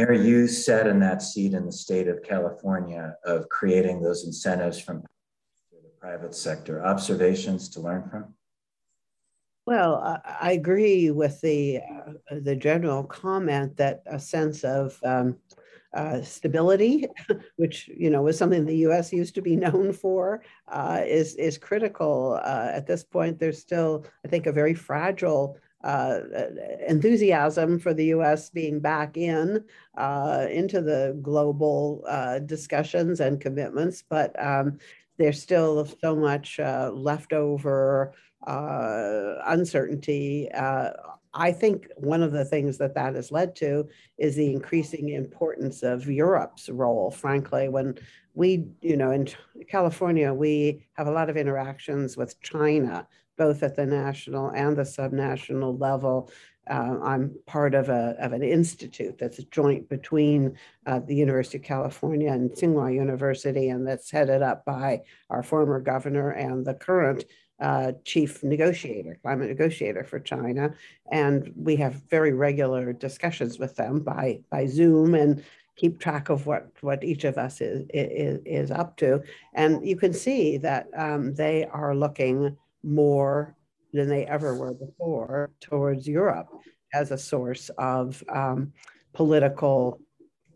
Mary, 0.00 0.26
you 0.26 0.48
sat 0.48 0.86
in 0.86 0.98
that 1.00 1.20
seat 1.20 1.52
in 1.52 1.66
the 1.66 1.72
state 1.72 2.08
of 2.08 2.22
California 2.22 3.14
of 3.26 3.46
creating 3.50 4.00
those 4.00 4.24
incentives 4.24 4.80
from 4.80 5.02
the 5.72 5.90
private 6.00 6.34
sector. 6.34 6.82
Observations 6.82 7.68
to 7.68 7.80
learn 7.80 8.08
from? 8.08 8.32
Well, 9.66 10.18
I 10.24 10.52
agree 10.52 11.10
with 11.10 11.38
the 11.42 11.80
uh, 11.80 12.12
the 12.40 12.56
general 12.56 13.04
comment 13.04 13.76
that 13.76 14.02
a 14.06 14.18
sense 14.18 14.64
of 14.64 14.98
um, 15.04 15.36
uh, 15.94 16.22
stability, 16.22 17.06
which 17.56 17.90
you 17.94 18.08
know 18.08 18.22
was 18.22 18.38
something 18.38 18.64
the 18.64 18.86
U.S. 18.88 19.12
used 19.12 19.34
to 19.34 19.42
be 19.42 19.54
known 19.54 19.92
for, 19.92 20.42
uh, 20.68 21.02
is 21.04 21.34
is 21.34 21.58
critical. 21.58 22.40
Uh, 22.42 22.70
at 22.72 22.86
this 22.86 23.04
point, 23.04 23.38
there's 23.38 23.60
still, 23.60 24.06
I 24.24 24.28
think, 24.28 24.46
a 24.46 24.52
very 24.52 24.72
fragile 24.72 25.58
uh, 25.82 26.20
enthusiasm 26.86 27.78
for 27.78 27.94
the 27.94 28.06
U.S. 28.06 28.50
being 28.50 28.80
back 28.80 29.16
in 29.16 29.64
uh, 29.96 30.46
into 30.50 30.80
the 30.80 31.18
global 31.22 32.04
discussions 32.46 33.20
and 33.20 33.40
commitments, 33.40 34.02
but 34.08 34.34
um, 34.44 34.78
there's 35.18 35.40
still 35.40 35.86
so 36.02 36.16
much 36.16 36.58
leftover 36.58 38.14
uh, 38.46 39.34
uncertainty. 39.46 40.50
Uh, 40.52 40.90
I 41.32 41.52
think 41.52 41.88
one 41.96 42.22
of 42.22 42.32
the 42.32 42.44
things 42.44 42.78
that 42.78 42.94
that 42.94 43.14
has 43.14 43.30
led 43.30 43.54
to 43.56 43.88
is 44.18 44.34
the 44.34 44.52
increasing 44.52 45.10
importance 45.10 45.82
of 45.82 46.08
Europe's 46.08 46.68
role. 46.68 47.10
Frankly, 47.10 47.68
when 47.68 47.98
we, 48.34 48.66
you 48.80 48.96
know, 48.96 49.10
in 49.10 49.28
California, 49.68 50.32
we 50.32 50.86
have 50.94 51.06
a 51.06 51.12
lot 51.12 51.30
of 51.30 51.36
interactions 51.36 52.16
with 52.16 52.40
China, 52.40 53.06
both 53.36 53.62
at 53.62 53.76
the 53.76 53.86
national 53.86 54.50
and 54.50 54.76
the 54.76 54.82
subnational 54.82 55.80
level. 55.80 56.30
Uh, 56.68 56.98
I'm 57.02 57.34
part 57.46 57.74
of, 57.74 57.88
a, 57.88 58.14
of 58.20 58.32
an 58.32 58.42
institute 58.42 59.18
that's 59.18 59.42
joint 59.44 59.88
between 59.88 60.56
uh, 60.86 61.00
the 61.00 61.14
University 61.14 61.58
of 61.58 61.64
California 61.64 62.30
and 62.30 62.50
Tsinghua 62.50 62.94
University, 62.94 63.70
and 63.70 63.86
that's 63.86 64.10
headed 64.10 64.42
up 64.42 64.64
by 64.64 65.02
our 65.30 65.42
former 65.42 65.80
governor 65.80 66.30
and 66.30 66.64
the 66.64 66.74
current 66.74 67.24
uh, 67.60 67.92
chief 68.04 68.42
negotiator, 68.42 69.18
climate 69.22 69.48
negotiator 69.48 70.04
for 70.04 70.20
China. 70.20 70.74
And 71.10 71.52
we 71.56 71.76
have 71.76 71.94
very 72.08 72.32
regular 72.32 72.92
discussions 72.92 73.58
with 73.58 73.76
them 73.76 74.00
by, 74.00 74.40
by 74.50 74.66
Zoom 74.66 75.14
and 75.14 75.42
keep 75.76 75.98
track 75.98 76.28
of 76.28 76.46
what, 76.46 76.68
what 76.82 77.02
each 77.02 77.24
of 77.24 77.38
us 77.38 77.60
is, 77.60 77.86
is, 77.92 78.40
is 78.44 78.70
up 78.70 78.96
to. 78.98 79.22
And 79.54 79.86
you 79.86 79.96
can 79.96 80.12
see 80.12 80.58
that 80.58 80.88
um, 80.96 81.34
they 81.34 81.66
are 81.66 81.94
looking 81.94 82.56
more 82.82 83.54
than 83.92 84.08
they 84.08 84.24
ever 84.26 84.54
were 84.54 84.74
before 84.74 85.50
towards 85.60 86.06
Europe 86.06 86.48
as 86.94 87.10
a 87.10 87.18
source 87.18 87.70
of 87.78 88.22
um, 88.28 88.72
political 89.12 90.00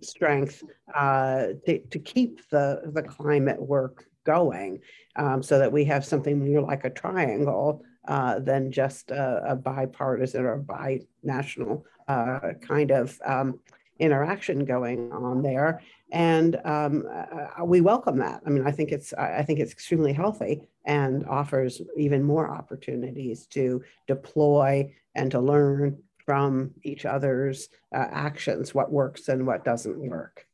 strength 0.01 0.63
uh, 0.95 1.47
to, 1.67 1.79
to 1.79 1.99
keep 1.99 2.49
the, 2.51 2.83
the 2.93 3.03
climate 3.03 3.61
work 3.61 4.07
going 4.25 4.81
um, 5.17 5.43
so 5.43 5.59
that 5.59 5.73
we 5.73 5.85
have 5.85 6.05
something 6.05 6.53
more 6.53 6.63
like 6.63 6.85
a 6.85 6.91
triangle 6.91 7.83
uh, 8.09 8.39
than 8.39 8.71
just 8.71 9.11
a, 9.11 9.43
a, 9.49 9.57
bipartisan 9.57 10.45
or 10.45 10.59
binational 10.59 11.83
uh, 12.09 12.39
kind 12.61 12.91
of 12.91 13.19
um, 13.25 13.59
interaction 13.99 14.65
going 14.65 15.11
on 15.13 15.43
there. 15.43 15.81
And 16.15 16.61
um, 16.65 17.09
uh, 17.13 17.65
we 17.65 17.81
welcome 17.81 18.19
that. 18.19 18.41
I 18.47 18.51
mean, 18.51 18.65
I 18.65 18.71
think 18.71 18.93
it's 18.93 19.13
I 19.15 19.43
think 19.43 19.59
it's 19.59 19.73
extremely 19.73 20.13
healthy 20.13 20.63
and 20.87 21.27
offers 21.27 21.83
even 21.97 22.23
more 22.23 22.49
opportunities 22.49 23.47
to 23.49 23.83
deploy 24.07 24.95
and 25.17 25.33
to 25.33 25.41
learn 25.41 25.99
from 26.25 26.71
each 26.85 27.05
other's 27.05 27.69
uh, 27.93 28.07
actions, 28.13 28.73
what 28.73 28.93
works 28.93 29.29
and 29.29 29.45
what 29.45 29.65
doesn't 29.65 29.99
work. 29.99 30.47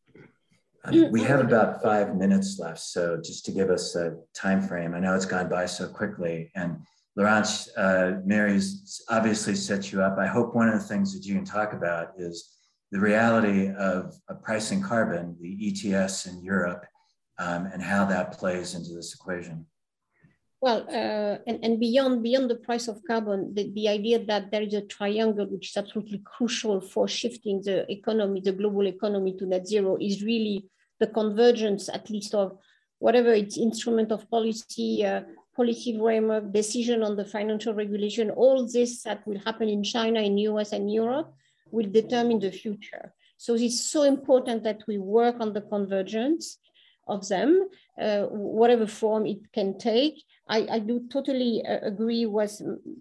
Um, 0.84 1.10
we 1.12 1.22
have 1.24 1.40
about 1.40 1.82
five 1.82 2.16
minutes 2.16 2.58
left, 2.58 2.80
so 2.80 3.20
just 3.22 3.44
to 3.44 3.52
give 3.52 3.68
us 3.68 3.94
a 3.96 4.16
time 4.32 4.62
frame, 4.62 4.94
I 4.94 5.00
know 5.00 5.14
it's 5.14 5.26
gone 5.26 5.50
by 5.50 5.66
so 5.66 5.86
quickly. 5.86 6.50
And 6.54 6.78
Laurence, 7.16 7.68
uh, 7.76 8.20
Mary's 8.24 9.02
obviously 9.10 9.54
set 9.54 9.92
you 9.92 10.00
up. 10.00 10.16
I 10.16 10.26
hope 10.26 10.54
one 10.54 10.70
of 10.70 10.74
the 10.74 10.86
things 10.88 11.12
that 11.12 11.26
you 11.26 11.34
can 11.34 11.44
talk 11.44 11.74
about 11.74 12.12
is 12.16 12.59
the 12.90 13.00
reality 13.00 13.70
of, 13.70 14.14
pricing 14.42 14.82
carbon, 14.82 15.36
the 15.40 15.52
ETS 15.68 16.26
in 16.26 16.42
Europe, 16.42 16.84
um, 17.38 17.66
and 17.66 17.82
how 17.82 18.04
that 18.04 18.32
plays 18.32 18.74
into 18.74 18.92
this 18.92 19.14
equation. 19.14 19.66
Well, 20.60 20.84
uh, 20.90 21.38
and, 21.46 21.64
and 21.64 21.80
beyond 21.80 22.22
beyond 22.22 22.50
the 22.50 22.56
price 22.56 22.86
of 22.86 23.00
carbon, 23.06 23.54
the, 23.54 23.72
the 23.72 23.88
idea 23.88 24.22
that 24.26 24.50
there 24.50 24.60
is 24.60 24.74
a 24.74 24.82
triangle 24.82 25.46
which 25.46 25.70
is 25.70 25.76
absolutely 25.76 26.20
crucial 26.24 26.82
for 26.82 27.08
shifting 27.08 27.62
the 27.62 27.90
economy, 27.90 28.42
the 28.44 28.52
global 28.52 28.86
economy 28.86 29.34
to 29.38 29.46
net 29.46 29.66
zero 29.66 29.96
is 29.98 30.22
really 30.22 30.66
the 30.98 31.06
convergence, 31.06 31.88
at 31.88 32.10
least 32.10 32.34
of 32.34 32.58
whatever 32.98 33.32
its 33.32 33.56
instrument 33.56 34.12
of 34.12 34.28
policy, 34.30 35.02
uh, 35.02 35.22
policy 35.56 35.98
framework, 35.98 36.52
decision 36.52 37.02
on 37.02 37.16
the 37.16 37.24
financial 37.24 37.72
regulation, 37.72 38.28
all 38.30 38.68
this 38.68 39.02
that 39.04 39.26
will 39.26 39.38
happen 39.46 39.70
in 39.70 39.82
China, 39.82 40.20
in 40.20 40.36
US 40.36 40.72
and 40.72 40.92
Europe 40.92 41.32
will 41.70 41.90
determine 41.90 42.40
the 42.40 42.50
future. 42.50 43.14
So 43.36 43.54
it's 43.54 43.80
so 43.80 44.02
important 44.02 44.64
that 44.64 44.82
we 44.86 44.98
work 44.98 45.36
on 45.40 45.52
the 45.52 45.62
convergence 45.62 46.58
of 47.08 47.26
them, 47.28 47.68
uh, 48.00 48.24
whatever 48.26 48.86
form 48.86 49.26
it 49.26 49.52
can 49.52 49.78
take. 49.78 50.22
I, 50.48 50.66
I 50.70 50.78
do 50.78 51.08
totally 51.10 51.64
uh, 51.66 51.78
agree 51.82 52.26
what 52.26 52.50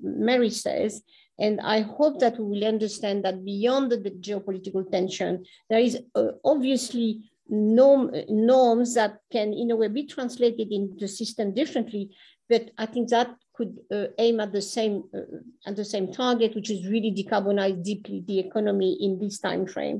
Mary 0.01 0.49
says. 0.49 1.01
And 1.39 1.61
I 1.61 1.81
hope 1.81 2.19
that 2.19 2.37
we 2.37 2.45
will 2.45 2.65
understand 2.67 3.23
that 3.23 3.45
beyond 3.45 3.91
the, 3.91 3.97
the 3.97 4.11
geopolitical 4.11 4.89
tension, 4.91 5.45
there 5.69 5.79
is 5.79 5.97
uh, 6.15 6.31
obviously 6.43 7.31
norm, 7.47 8.11
norms 8.27 8.93
that 8.95 9.19
can, 9.31 9.53
in 9.53 9.71
a 9.71 9.75
way, 9.75 9.87
be 9.87 10.05
translated 10.05 10.71
into 10.71 10.95
the 10.97 11.07
system 11.07 11.53
differently. 11.53 12.09
But 12.49 12.71
I 12.77 12.85
think 12.87 13.09
that 13.09 13.35
could 13.59 13.73
uh, 13.91 14.07
aim 14.25 14.39
at 14.39 14.51
the 14.57 14.61
same 14.61 14.95
uh, 15.17 15.69
at 15.69 15.75
the 15.75 15.87
same 15.93 16.07
target, 16.21 16.55
which 16.55 16.71
is 16.71 16.87
really 16.93 17.11
decarbonize 17.11 17.83
deeply 17.83 18.23
the 18.25 18.39
economy 18.47 18.91
in 19.05 19.19
this 19.19 19.37
time 19.47 19.65
frame. 19.67 19.99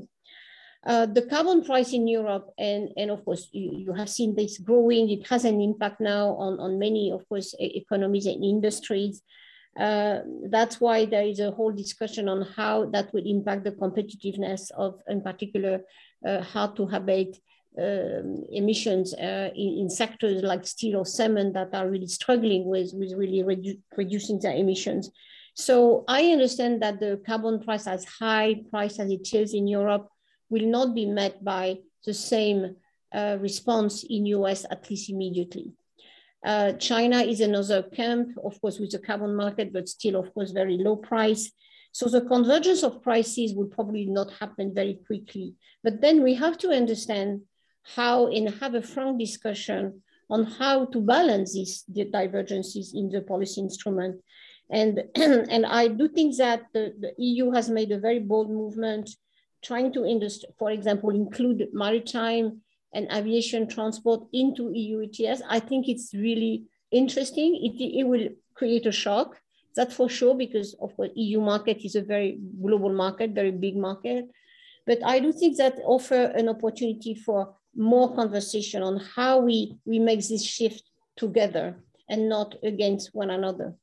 Uh, 0.92 1.04
the 1.16 1.26
carbon 1.32 1.62
price 1.62 1.92
in 1.92 2.08
Europe, 2.08 2.46
and, 2.56 2.88
and 2.96 3.10
of 3.10 3.22
course, 3.26 3.50
you, 3.52 3.68
you 3.84 3.92
have 3.92 4.08
seen 4.08 4.34
this 4.34 4.56
growing. 4.56 5.10
It 5.10 5.28
has 5.28 5.44
an 5.44 5.60
impact 5.60 6.00
now 6.00 6.24
on, 6.44 6.58
on 6.58 6.78
many, 6.78 7.12
of 7.12 7.28
course, 7.28 7.54
economies 7.58 8.24
and 8.24 8.42
industries. 8.42 9.20
Uh, 9.78 10.20
that's 10.48 10.80
why 10.80 11.04
there 11.04 11.26
is 11.32 11.38
a 11.38 11.50
whole 11.50 11.70
discussion 11.70 12.30
on 12.30 12.40
how 12.56 12.86
that 12.94 13.12
will 13.12 13.26
impact 13.26 13.64
the 13.64 13.72
competitiveness 13.72 14.70
of, 14.72 15.00
in 15.06 15.20
particular, 15.20 15.82
uh, 16.26 16.40
how 16.40 16.66
to 16.68 16.84
abate 16.84 17.38
um, 17.78 18.44
emissions 18.50 19.14
uh, 19.14 19.50
in, 19.54 19.78
in, 19.78 19.90
sectors 19.90 20.42
like 20.42 20.66
steel 20.66 20.96
or 20.96 21.06
cement 21.06 21.54
that 21.54 21.72
are 21.72 21.88
really 21.88 22.06
struggling 22.06 22.66
with, 22.66 22.90
with 22.94 23.12
really 23.16 23.42
redu 23.42 23.78
reducing 23.96 24.40
their 24.40 24.54
emissions. 24.54 25.10
So 25.54 26.04
I 26.08 26.26
understand 26.32 26.82
that 26.82 27.00
the 27.00 27.20
carbon 27.26 27.60
price 27.60 27.86
as 27.86 28.04
high 28.04 28.62
price 28.70 28.98
as 28.98 29.10
it 29.10 29.32
is 29.34 29.54
in 29.54 29.66
Europe 29.66 30.08
will 30.48 30.66
not 30.66 30.94
be 30.94 31.06
met 31.06 31.44
by 31.44 31.78
the 32.04 32.14
same 32.14 32.76
uh, 33.12 33.36
response 33.40 34.04
in 34.04 34.26
US, 34.26 34.64
at 34.70 34.88
least 34.90 35.10
immediately. 35.10 35.72
Uh, 36.44 36.72
China 36.72 37.18
is 37.18 37.40
another 37.40 37.82
camp, 37.82 38.30
of 38.42 38.60
course, 38.60 38.78
with 38.78 38.90
the 38.90 38.98
carbon 38.98 39.36
market, 39.36 39.72
but 39.72 39.88
still, 39.88 40.16
of 40.16 40.32
course, 40.32 40.52
very 40.52 40.78
low 40.78 40.96
price. 40.96 41.52
So 41.92 42.08
the 42.08 42.22
convergence 42.22 42.82
of 42.82 43.02
prices 43.02 43.54
will 43.54 43.66
probably 43.66 44.06
not 44.06 44.32
happen 44.40 44.74
very 44.74 44.98
quickly. 45.06 45.54
But 45.82 46.00
then 46.00 46.22
we 46.22 46.34
have 46.34 46.56
to 46.58 46.70
understand 46.70 47.42
how 47.96 48.28
and 48.28 48.54
have 48.60 48.74
a 48.74 48.82
frank 48.82 49.18
discussion 49.18 50.02
on 50.28 50.44
how 50.44 50.84
to 50.86 51.00
balance 51.00 51.54
these 51.54 51.84
the 51.88 52.04
divergences 52.04 52.94
in 52.94 53.08
the 53.10 53.20
policy 53.20 53.60
instrument. 53.60 54.20
And, 54.70 55.02
and 55.16 55.66
I 55.66 55.88
do 55.88 56.08
think 56.08 56.36
that 56.36 56.66
the, 56.72 56.94
the 56.98 57.12
EU 57.18 57.50
has 57.50 57.68
made 57.68 57.90
a 57.90 57.98
very 57.98 58.20
bold 58.20 58.50
movement 58.50 59.10
trying 59.62 59.92
to, 59.92 60.30
for 60.58 60.70
example, 60.70 61.10
include 61.10 61.68
maritime 61.72 62.62
and 62.94 63.08
aviation 63.12 63.68
transport 63.68 64.26
into 64.32 64.70
EU 64.72 65.02
ETS. 65.04 65.42
I 65.48 65.60
think 65.60 65.88
it's 65.88 66.14
really 66.14 66.64
interesting. 66.90 67.56
It, 67.62 67.82
it 67.82 68.04
will 68.04 68.28
create 68.54 68.86
a 68.86 68.92
shock, 68.92 69.40
that's 69.76 69.94
for 69.94 70.08
sure, 70.08 70.34
because 70.34 70.74
of 70.80 70.96
course 70.96 71.10
EU 71.14 71.40
market 71.40 71.84
is 71.84 71.94
a 71.94 72.02
very 72.02 72.38
global 72.62 72.92
market, 72.92 73.30
very 73.30 73.52
big 73.52 73.76
market. 73.76 74.26
But 74.86 74.98
I 75.04 75.20
do 75.20 75.32
think 75.32 75.56
that 75.58 75.74
offer 75.84 76.22
an 76.40 76.48
opportunity 76.48 77.14
for 77.14 77.54
more 77.74 78.14
conversation 78.14 78.82
on 78.82 78.98
how 79.14 79.38
we, 79.40 79.76
we 79.84 79.98
make 79.98 80.26
this 80.26 80.44
shift 80.44 80.82
together 81.16 81.76
and 82.08 82.28
not 82.28 82.54
against 82.62 83.14
one 83.14 83.30
another. 83.30 83.74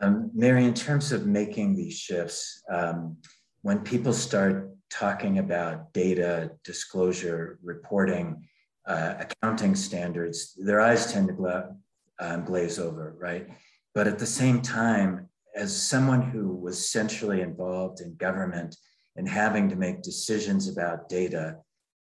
Um, 0.00 0.30
Mary, 0.34 0.64
in 0.64 0.74
terms 0.74 1.12
of 1.12 1.26
making 1.26 1.76
these 1.76 1.96
shifts, 1.98 2.62
um, 2.70 3.16
when 3.62 3.80
people 3.80 4.12
start 4.12 4.70
talking 4.90 5.38
about 5.38 5.92
data, 5.92 6.50
disclosure, 6.62 7.58
reporting, 7.62 8.46
uh, 8.86 9.14
accounting 9.18 9.74
standards, 9.74 10.54
their 10.56 10.80
eyes 10.80 11.12
tend 11.12 11.28
to 11.28 11.34
gla- 11.34 11.74
um, 12.20 12.44
glaze 12.44 12.78
over, 12.78 13.14
right? 13.18 13.48
But 13.94 14.06
at 14.06 14.18
the 14.18 14.26
same 14.26 14.60
time, 14.60 15.28
as 15.54 15.74
someone 15.74 16.22
who 16.22 16.54
was 16.54 16.90
centrally 16.90 17.40
involved 17.40 18.00
in 18.00 18.16
government 18.16 18.76
and 19.16 19.28
having 19.28 19.68
to 19.68 19.76
make 19.76 20.02
decisions 20.02 20.68
about 20.68 21.08
data, 21.08 21.56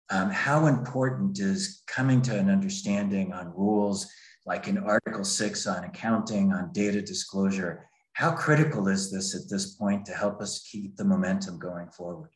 um, 0.09 0.29
how 0.29 0.65
important 0.67 1.39
is 1.39 1.83
coming 1.87 2.21
to 2.23 2.37
an 2.37 2.49
understanding 2.49 3.33
on 3.33 3.53
rules 3.55 4.11
like 4.45 4.67
in 4.67 4.77
Article 4.77 5.23
6 5.23 5.67
on 5.67 5.85
accounting, 5.85 6.51
on 6.51 6.71
data 6.73 7.01
disclosure? 7.01 7.87
How 8.13 8.31
critical 8.31 8.87
is 8.87 9.11
this 9.11 9.33
at 9.35 9.49
this 9.49 9.75
point 9.75 10.05
to 10.05 10.13
help 10.13 10.41
us 10.41 10.67
keep 10.69 10.95
the 10.95 11.05
momentum 11.05 11.57
going 11.57 11.89
forward? 11.89 12.29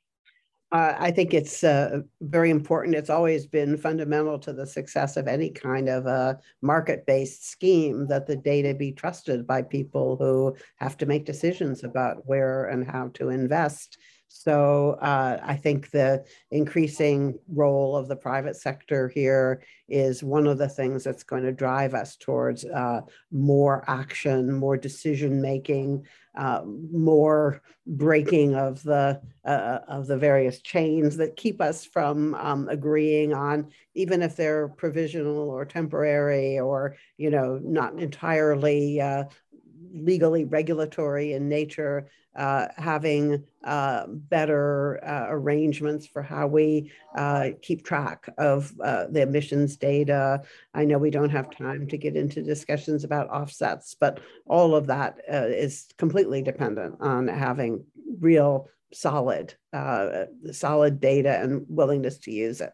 Uh, 0.69 0.93
I 0.97 1.12
think 1.12 1.34
it's 1.34 1.63
uh, 1.63 2.01
very 2.19 2.49
important. 2.49 2.95
It's 2.95 3.10
always 3.10 3.47
been 3.47 3.77
fundamental 3.77 4.38
to 4.39 4.51
the 4.51 4.67
success 4.67 5.15
of 5.15 5.25
any 5.25 5.49
kind 5.49 5.88
of 5.88 6.08
a 6.08 6.39
market-based 6.62 7.49
scheme 7.49 8.06
that 8.08 8.27
the 8.27 8.36
data 8.36 8.73
be 8.73 8.91
trusted 8.91 9.47
by 9.47 9.62
people 9.62 10.17
who 10.17 10.58
have 10.75 10.97
to 10.97 11.06
make 11.06 11.25
decisions 11.25 11.86
about 11.86 12.17
where 12.25 12.65
and 12.65 12.86
how 12.86 13.12
to 13.13 13.30
invest. 13.30 13.97
So 14.30 14.98
uh, 15.02 15.40
I 15.42 15.56
think 15.56 15.90
the 15.92 16.26
increasing 16.52 17.40
role 17.48 17.96
of 17.96 18.08
the 18.08 18.16
private 18.16 18.56
sector 18.56 19.08
here 19.08 19.63
is 19.88 20.22
one 20.24 20.48
of 20.48 20.58
the 20.58 20.68
things 20.68 21.04
that's 21.04 21.24
going 21.24 21.44
to 21.44 21.52
drive 21.52 21.94
us 21.94 22.18
towards 22.18 22.66
uh, 22.66 23.02
more 23.32 23.84
action, 23.88 24.54
more 24.54 24.78
decision 24.78 25.42
making, 25.42 26.06
uh, 26.38 26.62
more 26.66 27.62
breaking 27.88 28.54
of 28.54 28.84
the 28.84 29.22
uh, 29.46 29.80
of 29.88 30.08
the 30.08 30.18
various 30.18 30.62
chains 30.62 31.16
that 31.18 31.38
keep 31.38 31.62
us 31.62 31.86
from 31.86 32.36
um, 32.36 32.68
agreeing 32.70 33.34
on, 33.34 33.70
even 33.96 34.22
if 34.22 34.36
they're 34.36 34.68
provisional 34.68 35.50
or 35.50 35.66
temporary 35.66 36.60
or 36.60 36.98
you 37.18 37.30
know 37.30 37.60
not 37.63 37.98
entirely 37.98 39.00
uh, 39.00 39.24
legally 39.94 40.44
regulatory 40.44 41.34
in 41.34 41.48
nature, 41.48 42.10
uh, 42.38 42.67
having 42.78 43.43
uh, 43.63 44.06
better 44.08 45.04
uh, 45.04 45.26
arrangements 45.30 46.06
for 46.06 46.21
how 46.21 46.45
we 46.45 46.91
uh, 47.17 47.50
keep 47.63 47.84
track 47.84 48.30
of 48.38 48.71
uh, 48.84 49.08
the 49.10 49.23
emissions 49.23 49.76
data. 49.76 50.43
I 50.73 50.86
know 50.86 51.00
we 51.00 51.10
don't 51.10 51.32
have 51.32 51.50
time 51.50 51.88
to 51.88 51.97
get 51.97 52.15
into 52.15 52.43
discussions 52.43 53.04
about 53.04 53.30
offsets, 53.30 53.95
but 54.00 54.19
all 54.45 54.76
of 54.76 54.86
that 54.88 55.17
is 55.28 55.88
completely 55.97 56.43
dependent 56.43 56.97
on 57.02 57.28
having 57.28 57.84
real 58.19 58.69
solid, 58.93 59.56
solid 60.52 61.00
data 61.00 61.41
and 61.41 61.65
willingness 61.67 62.19
to 62.19 62.32
use 62.32 62.62
it. 62.62 62.73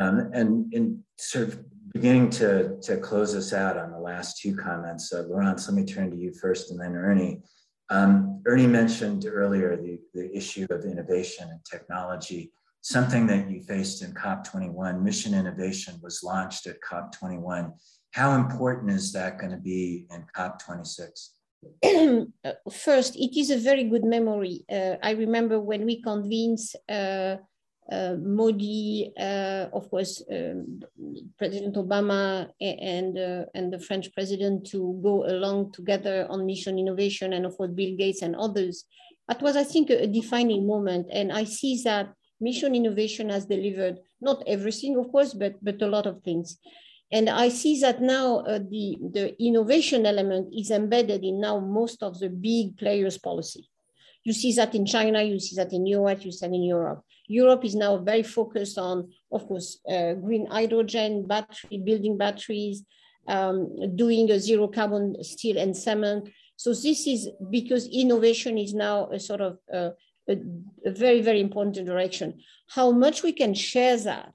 Um, 0.00 0.30
and, 0.34 0.74
and 0.74 0.98
sort 1.18 1.48
of 1.48 1.64
beginning 1.92 2.30
to, 2.30 2.80
to 2.82 2.96
close 2.96 3.36
us 3.36 3.52
out 3.52 3.76
on 3.78 3.92
the 3.92 3.98
last 3.98 4.40
two 4.40 4.56
comments, 4.56 5.12
Laurence, 5.12 5.68
let 5.68 5.76
me 5.76 5.84
turn 5.84 6.10
to 6.10 6.16
you 6.16 6.34
first 6.34 6.72
and 6.72 6.80
then 6.80 6.96
Ernie. 6.96 7.40
Um, 7.90 8.42
Ernie 8.46 8.66
mentioned 8.66 9.26
earlier 9.26 9.76
the, 9.76 9.98
the 10.14 10.34
issue 10.36 10.66
of 10.70 10.84
innovation 10.84 11.48
and 11.50 11.60
technology, 11.64 12.52
something 12.80 13.26
that 13.26 13.50
you 13.50 13.62
faced 13.62 14.02
in 14.02 14.14
COP21. 14.14 15.02
Mission 15.02 15.34
Innovation 15.34 15.94
was 16.02 16.22
launched 16.22 16.66
at 16.66 16.80
COP21. 16.80 17.72
How 18.12 18.36
important 18.36 18.90
is 18.90 19.12
that 19.12 19.38
going 19.38 19.52
to 19.52 19.58
be 19.58 20.06
in 20.10 20.24
COP26? 20.36 21.30
First, 22.72 23.16
it 23.16 23.38
is 23.38 23.50
a 23.50 23.58
very 23.58 23.84
good 23.84 24.04
memory. 24.04 24.64
Uh, 24.70 24.96
I 25.02 25.12
remember 25.12 25.60
when 25.60 25.84
we 25.84 26.02
convened 26.02 26.58
uh, 26.88 26.92
uh, 26.92 27.36
Modi, 27.92 29.12
uh, 29.18 29.66
of 29.72 29.90
course, 29.90 30.22
um, 30.30 30.80
President 31.38 31.74
Obama 31.76 32.48
and, 32.60 33.18
uh, 33.18 33.44
and 33.54 33.72
the 33.72 33.78
French 33.78 34.12
president 34.14 34.66
to 34.68 34.98
go 35.02 35.26
along 35.26 35.72
together 35.72 36.26
on 36.30 36.46
mission 36.46 36.78
innovation 36.78 37.34
and 37.34 37.44
of 37.44 37.56
course 37.56 37.70
Bill 37.70 37.96
Gates 37.96 38.22
and 38.22 38.34
others. 38.36 38.84
That 39.28 39.42
was, 39.42 39.56
I 39.56 39.64
think, 39.64 39.90
a, 39.90 40.06
defining 40.06 40.66
moment. 40.66 41.08
And 41.10 41.32
I 41.32 41.44
see 41.44 41.80
that 41.84 42.12
mission 42.40 42.74
innovation 42.74 43.28
has 43.30 43.46
delivered 43.46 43.98
not 44.20 44.42
everything, 44.46 44.96
of 44.96 45.10
course, 45.10 45.34
but, 45.34 45.54
but 45.62 45.80
a 45.82 45.86
lot 45.86 46.06
of 46.06 46.22
things. 46.22 46.58
And 47.12 47.28
I 47.28 47.48
see 47.48 47.80
that 47.80 48.00
now 48.00 48.38
uh, 48.38 48.58
the, 48.58 48.98
the 49.12 49.42
innovation 49.42 50.06
element 50.06 50.54
is 50.56 50.70
embedded 50.70 51.22
in 51.22 51.40
now 51.40 51.60
most 51.60 52.02
of 52.02 52.18
the 52.18 52.28
big 52.28 52.76
players' 52.76 53.18
policy. 53.18 53.68
You 54.24 54.32
see 54.32 54.52
that 54.54 54.74
in 54.74 54.86
China, 54.86 55.22
you 55.22 55.38
see 55.38 55.56
that 55.56 55.72
in 55.72 55.86
US, 55.86 56.24
you 56.24 56.32
see 56.32 56.46
that 56.46 56.54
in 56.54 56.62
Europe. 56.62 57.02
Europe 57.26 57.64
is 57.64 57.74
now 57.74 57.96
very 57.98 58.22
focused 58.22 58.78
on, 58.78 59.10
of 59.30 59.46
course, 59.46 59.78
uh, 59.88 60.14
green 60.14 60.46
hydrogen, 60.46 61.26
battery, 61.26 61.78
building 61.78 62.18
batteries, 62.18 62.84
um, 63.28 63.96
doing 63.96 64.30
a 64.30 64.38
zero 64.38 64.68
carbon 64.68 65.22
steel 65.22 65.58
and 65.58 65.76
cement. 65.76 66.28
So 66.56 66.70
this 66.70 67.06
is 67.06 67.28
because 67.50 67.86
innovation 67.88 68.58
is 68.58 68.74
now 68.74 69.08
a 69.10 69.18
sort 69.18 69.40
of 69.40 69.58
uh, 69.72 69.90
a, 70.28 70.36
a, 70.86 70.90
very, 70.90 71.20
very 71.20 71.40
important 71.40 71.86
direction. 71.86 72.40
How 72.68 72.90
much 72.90 73.22
we 73.22 73.32
can 73.32 73.54
share 73.54 73.96
that 73.98 74.32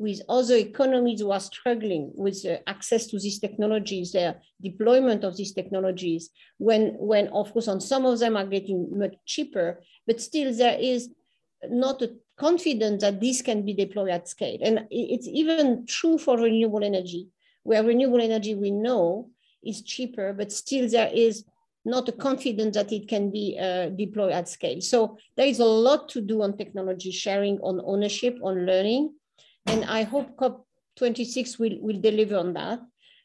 with 0.00 0.22
other 0.30 0.56
economies 0.56 1.20
who 1.20 1.30
are 1.30 1.38
struggling 1.38 2.10
with 2.14 2.42
uh, 2.46 2.56
access 2.66 3.06
to 3.06 3.18
these 3.18 3.38
technologies, 3.38 4.12
their 4.12 4.40
deployment 4.62 5.24
of 5.24 5.36
these 5.36 5.52
technologies, 5.52 6.30
when, 6.56 6.94
when 6.98 7.28
of 7.28 7.52
course 7.52 7.68
on 7.68 7.82
some 7.82 8.06
of 8.06 8.18
them 8.18 8.34
are 8.34 8.46
getting 8.46 8.88
much 8.98 9.14
cheaper, 9.26 9.78
but 10.06 10.18
still 10.18 10.56
there 10.56 10.78
is 10.80 11.10
not 11.68 12.00
a 12.00 12.12
confidence 12.38 13.02
that 13.02 13.20
this 13.20 13.42
can 13.42 13.62
be 13.62 13.74
deployed 13.74 14.08
at 14.08 14.26
scale. 14.26 14.56
And 14.62 14.86
it's 14.90 15.28
even 15.28 15.84
true 15.84 16.16
for 16.16 16.38
renewable 16.38 16.82
energy, 16.82 17.28
where 17.64 17.84
renewable 17.84 18.22
energy 18.22 18.54
we 18.54 18.70
know 18.70 19.28
is 19.62 19.82
cheaper, 19.82 20.32
but 20.32 20.50
still 20.50 20.88
there 20.88 21.10
is 21.12 21.44
not 21.84 22.08
a 22.08 22.12
confidence 22.12 22.74
that 22.74 22.90
it 22.90 23.06
can 23.06 23.30
be 23.30 23.58
uh, 23.60 23.90
deployed 23.90 24.32
at 24.32 24.48
scale. 24.48 24.80
So 24.80 25.18
there 25.36 25.46
is 25.46 25.60
a 25.60 25.66
lot 25.66 26.08
to 26.10 26.22
do 26.22 26.40
on 26.40 26.56
technology 26.56 27.10
sharing, 27.10 27.58
on 27.58 27.82
ownership, 27.84 28.38
on 28.42 28.64
learning. 28.64 29.12
And 29.66 29.84
I 29.84 30.02
hope 30.02 30.36
COP26 30.36 31.58
will, 31.58 31.78
will 31.80 32.00
deliver 32.00 32.36
on 32.36 32.52
that. 32.54 32.80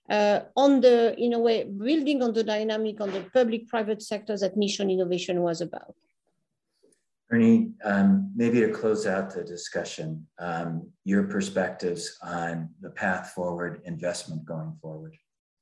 Uh, 0.09 0.41
on 0.55 0.81
the, 0.81 1.17
in 1.17 1.33
a 1.33 1.39
way, 1.39 1.63
building 1.63 2.21
on 2.21 2.33
the 2.33 2.43
dynamic 2.43 3.01
on 3.01 3.11
the 3.11 3.25
public-private 3.33 4.01
sectors 4.03 4.41
that 4.41 4.55
mission 4.55 4.91
innovation 4.91 5.41
was 5.41 5.61
about. 5.61 5.95
Ernie, 7.31 7.71
um, 7.83 8.31
maybe 8.35 8.59
to 8.59 8.71
close 8.71 9.07
out 9.07 9.33
the 9.33 9.43
discussion, 9.43 10.27
um, 10.37 10.87
your 11.05 11.23
perspectives 11.23 12.17
on 12.21 12.69
the 12.81 12.91
path 12.91 13.31
forward, 13.31 13.81
investment 13.85 14.45
going 14.45 14.77
forward. 14.79 15.15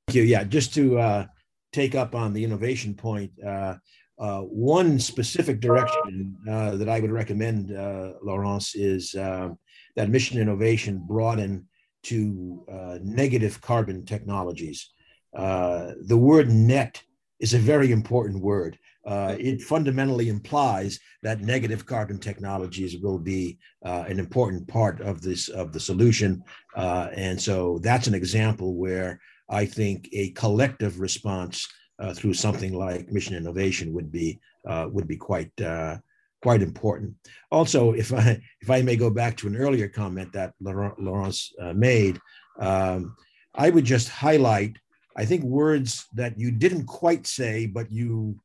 Thank 0.08 0.16
you. 0.16 0.24
Yeah, 0.24 0.44
just 0.44 0.74
to 0.74 1.00
uh, 1.00 1.26
take 1.72 1.96
up 1.96 2.14
on 2.14 2.34
the 2.34 2.44
innovation 2.44 2.94
point, 2.94 3.32
uh, 3.42 3.76
uh, 4.20 4.42
one 4.42 5.00
specific 5.00 5.62
direction 5.62 6.36
uh, 6.50 6.76
that 6.76 6.90
I 6.90 7.00
would 7.00 7.12
recommend, 7.12 7.76
uh, 7.76 8.14
Laurence, 8.22 8.76
is 8.76 9.16
um, 9.16 9.58
that 9.96 10.10
mission 10.10 10.40
innovation 10.40 11.04
broaden 11.08 11.68
to 12.04 12.66
uh, 12.72 12.98
negative 13.02 13.62
carbon 13.62 14.06
technologies. 14.06 14.92
the 15.34 16.18
word 16.18 16.50
net 16.50 17.02
is 17.40 17.54
a 17.54 17.60
very 17.60 17.92
important 17.92 18.42
word. 18.42 18.78
Uh, 19.06 19.36
it 19.38 19.62
fundamentally 19.62 20.30
implies 20.30 20.98
that 21.24 21.42
negative 21.42 21.86
carbon 21.86 22.18
technologies 22.18 22.98
will 23.02 23.20
be 23.20 23.58
uh, 23.86 24.06
an 24.08 24.18
important 24.18 24.66
part 24.68 25.02
of 25.02 25.22
this 25.22 25.50
of 25.50 25.74
the 25.74 25.80
solution, 25.80 26.42
uh, 26.78 27.10
and 27.14 27.40
so 27.40 27.80
that's 27.84 28.08
an 28.08 28.14
example 28.14 28.76
where 28.76 29.20
I 29.50 29.66
think 29.66 30.08
a 30.14 30.30
collective 30.32 31.02
response 31.02 31.68
uh, 32.00 32.14
through 32.14 32.34
something 32.34 32.74
like 32.74 33.12
mission 33.12 33.36
innovation 33.36 33.92
would 33.94 34.10
be 34.10 34.40
uh, 34.66 34.88
would 34.94 35.08
be 35.08 35.18
quite 35.18 35.52
uh, 35.62 35.98
quite 36.44 36.62
important. 36.62 37.16
Also, 37.52 37.94
if 37.94 38.14
I 38.14 38.40
if 38.62 38.70
I 38.70 38.82
may 38.82 38.96
go 38.96 39.10
back 39.10 39.34
to 39.38 39.48
an 39.48 39.56
earlier 39.56 39.88
comment 39.88 40.32
that 40.34 40.54
Laurence 40.62 41.40
made, 41.74 42.20
um, 42.60 43.16
I 43.56 43.70
would 43.70 43.86
just 43.86 44.10
highlight 44.10 44.74
I 45.16 45.26
think 45.26 45.44
words 45.44 46.06
that 46.14 46.40
you 46.40 46.52
didn't 46.52 46.86
quite 46.86 47.28
say, 47.28 47.66
but 47.66 47.92
you 47.92 48.40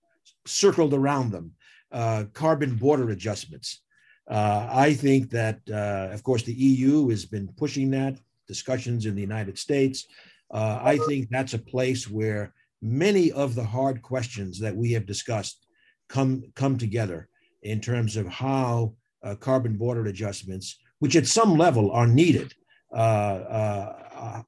circled 0.46 0.94
around 0.94 1.30
them 1.30 1.52
uh, 1.92 2.24
carbon 2.32 2.74
border 2.76 3.10
adjustments. 3.10 3.82
Uh, 4.28 4.68
I 4.70 4.92
think 4.92 5.30
that, 5.30 5.60
uh, 5.70 6.12
of 6.12 6.22
course, 6.22 6.42
the 6.42 6.52
EU 6.52 7.08
has 7.08 7.24
been 7.24 7.48
pushing 7.56 7.90
that, 7.92 8.18
discussions 8.46 9.06
in 9.06 9.14
the 9.14 9.22
United 9.22 9.58
States. 9.58 10.06
Uh, 10.50 10.78
I 10.82 10.98
think 11.08 11.28
that's 11.30 11.54
a 11.54 11.58
place 11.58 12.08
where 12.08 12.52
many 12.82 13.32
of 13.32 13.54
the 13.54 13.64
hard 13.64 14.02
questions 14.02 14.58
that 14.60 14.76
we 14.76 14.92
have 14.92 15.06
discussed 15.06 15.66
come, 16.08 16.44
come 16.54 16.76
together 16.76 17.28
in 17.62 17.80
terms 17.80 18.16
of 18.16 18.26
how 18.26 18.94
uh, 19.22 19.34
carbon 19.34 19.76
border 19.76 20.06
adjustments, 20.06 20.78
which 21.00 21.16
at 21.16 21.26
some 21.26 21.56
level 21.56 21.90
are 21.92 22.06
needed, 22.06 22.54
uh, 22.94 23.92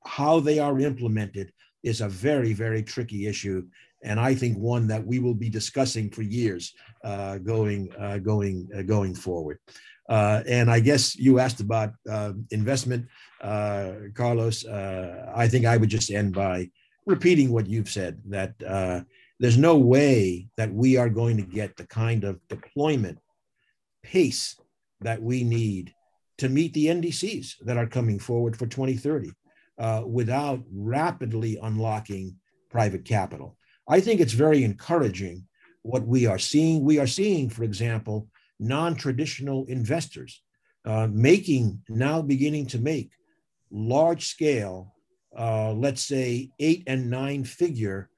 how 0.04 0.40
they 0.40 0.58
are 0.58 0.78
implemented 0.80 1.52
is 1.82 2.00
a 2.00 2.08
very, 2.08 2.52
very 2.52 2.82
tricky 2.82 3.26
issue, 3.26 3.66
and 4.02 4.18
I 4.18 4.34
think 4.34 4.56
one 4.56 4.86
that 4.88 5.04
we 5.04 5.18
will 5.18 5.34
be 5.34 5.50
discussing 5.50 6.10
for 6.10 6.22
years 6.22 6.74
uh, 7.04 7.38
going 7.38 7.92
uh, 7.98 8.18
going 8.18 8.68
uh, 8.76 8.82
going 8.82 9.14
forward. 9.14 9.58
Uh, 10.08 10.42
and 10.48 10.70
I 10.70 10.80
guess 10.80 11.16
you 11.16 11.38
asked 11.38 11.60
about 11.60 11.92
uh, 12.10 12.32
investment, 12.50 13.06
uh, 13.40 13.92
Carlos. 14.14 14.66
I 14.66 15.46
think 15.48 15.66
I 15.66 15.76
would 15.76 15.88
just 15.88 16.10
end 16.10 16.34
by 16.34 16.70
repeating 17.06 17.52
what 17.52 17.68
you've 17.68 17.88
said 17.88 18.20
that 18.26 18.54
there's 19.40 19.56
no 19.56 19.76
way 19.76 20.46
that 20.58 20.72
we 20.72 20.98
are 20.98 21.08
going 21.08 21.38
to 21.38 21.42
get 21.42 21.76
the 21.76 21.86
kind 21.86 22.24
of 22.24 22.38
deployment 22.48 23.18
pace 24.02 24.60
that 25.00 25.20
we 25.20 25.42
need 25.42 25.94
to 26.36 26.50
meet 26.50 26.74
the 26.74 26.86
NDCs 26.86 27.54
that 27.64 27.78
are 27.78 27.86
coming 27.86 28.18
forward 28.18 28.54
for 28.56 28.66
2030 28.66 29.32
uh, 29.78 30.02
without 30.06 30.60
rapidly 30.70 31.58
unlocking 31.62 32.36
private 32.70 33.06
capital. 33.06 33.56
I 33.88 34.00
think 34.00 34.20
it's 34.20 34.34
very 34.34 34.62
encouraging 34.62 35.46
what 35.82 36.06
we 36.06 36.26
are 36.26 36.38
seeing. 36.38 36.84
We 36.84 36.98
are 36.98 37.06
seeing, 37.06 37.48
for 37.48 37.64
example, 37.64 38.28
non 38.58 38.94
traditional 38.94 39.64
investors 39.66 40.42
uh, 40.84 41.08
making, 41.10 41.82
now 41.88 42.20
beginning 42.20 42.66
to 42.66 42.78
make 42.78 43.10
large 43.70 44.26
scale, 44.26 44.94
uh, 45.38 45.72
let's 45.72 46.04
say 46.04 46.50
eight 46.58 46.82
and 46.86 47.08
nine 47.10 47.44
figure 47.44 48.10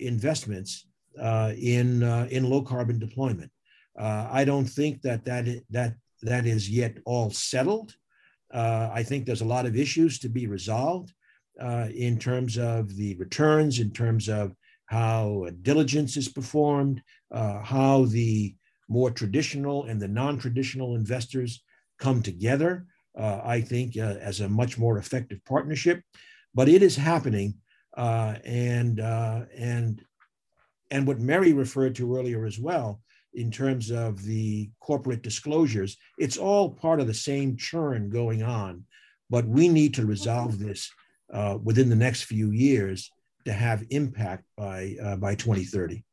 investments 0.00 0.86
uh, 1.20 1.52
in, 1.58 2.02
uh, 2.02 2.26
in 2.30 2.48
low 2.48 2.62
carbon 2.62 2.98
deployment. 2.98 3.50
I 3.98 4.44
don't 4.44 4.64
think 4.64 5.02
that 5.02 5.24
that, 5.26 5.46
that 5.70 5.94
that 6.22 6.46
is 6.46 6.68
yet 6.68 6.98
all 7.04 7.30
settled. 7.30 7.94
Uh, 8.52 8.90
I 8.92 9.02
think 9.02 9.24
there's 9.24 9.40
a 9.40 9.46
lot 9.46 9.66
of 9.66 9.76
issues 9.76 10.18
to 10.20 10.28
be 10.28 10.46
resolved 10.46 11.12
uh, 11.60 11.88
in 11.94 12.18
terms 12.18 12.58
of 12.58 12.94
the 12.96 13.14
returns, 13.16 13.78
in 13.78 13.90
terms 13.90 14.28
of 14.28 14.54
how 14.86 15.46
diligence 15.62 16.16
is 16.16 16.28
performed, 16.28 17.02
uh, 17.32 17.60
how 17.62 18.06
the 18.06 18.54
more 18.88 19.10
traditional 19.10 19.84
and 19.84 20.00
the 20.00 20.08
non 20.08 20.36
traditional 20.38 20.96
investors 20.96 21.62
come 21.98 22.22
together, 22.22 22.86
uh, 23.16 23.40
I 23.44 23.60
think, 23.60 23.96
uh, 23.96 24.16
as 24.20 24.40
a 24.40 24.48
much 24.48 24.78
more 24.78 24.98
effective 24.98 25.44
partnership. 25.44 26.02
But 26.54 26.68
it 26.68 26.82
is 26.82 26.96
happening. 26.96 27.54
Uh, 27.96 28.36
and, 28.44 29.00
and, 29.00 30.02
and 30.90 31.06
what 31.06 31.20
Mary 31.20 31.52
referred 31.52 31.94
to 31.96 32.16
earlier 32.16 32.44
as 32.44 32.58
well 32.58 33.00
in 33.34 33.50
terms 33.50 33.90
of 33.90 34.22
the 34.24 34.70
corporate 34.80 35.22
disclosures. 35.22 35.96
It's 36.18 36.36
all 36.36 36.70
part 36.70 37.00
of 37.00 37.06
the 37.06 37.14
same 37.14 37.56
churn 37.56 38.10
going 38.10 38.42
on, 38.42 38.84
but 39.28 39.46
we 39.46 39.68
need 39.68 39.94
to 39.94 40.06
resolve 40.06 40.58
this 40.58 40.90
uh, 41.32 41.58
within 41.62 41.88
the 41.88 41.96
next 41.96 42.24
few 42.24 42.50
years 42.50 43.10
to 43.44 43.52
have 43.52 43.84
impact 43.90 44.44
by 44.56 44.96
uh, 45.02 45.16
by 45.16 45.34
2030. 45.34 46.04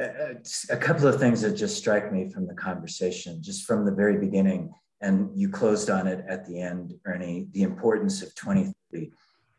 Uh, 0.00 0.34
a 0.70 0.76
couple 0.76 1.06
of 1.06 1.20
things 1.20 1.42
that 1.42 1.54
just 1.54 1.76
strike 1.76 2.10
me 2.12 2.28
from 2.30 2.46
the 2.46 2.54
conversation, 2.54 3.42
just 3.42 3.66
from 3.66 3.84
the 3.84 3.92
very 3.92 4.16
beginning, 4.16 4.72
and 5.02 5.30
you 5.34 5.50
closed 5.50 5.90
on 5.90 6.06
it 6.06 6.24
at 6.26 6.46
the 6.46 6.58
end, 6.58 6.94
Ernie, 7.04 7.46
the 7.52 7.62
importance 7.62 8.22
of 8.22 8.34
2030 8.34 9.12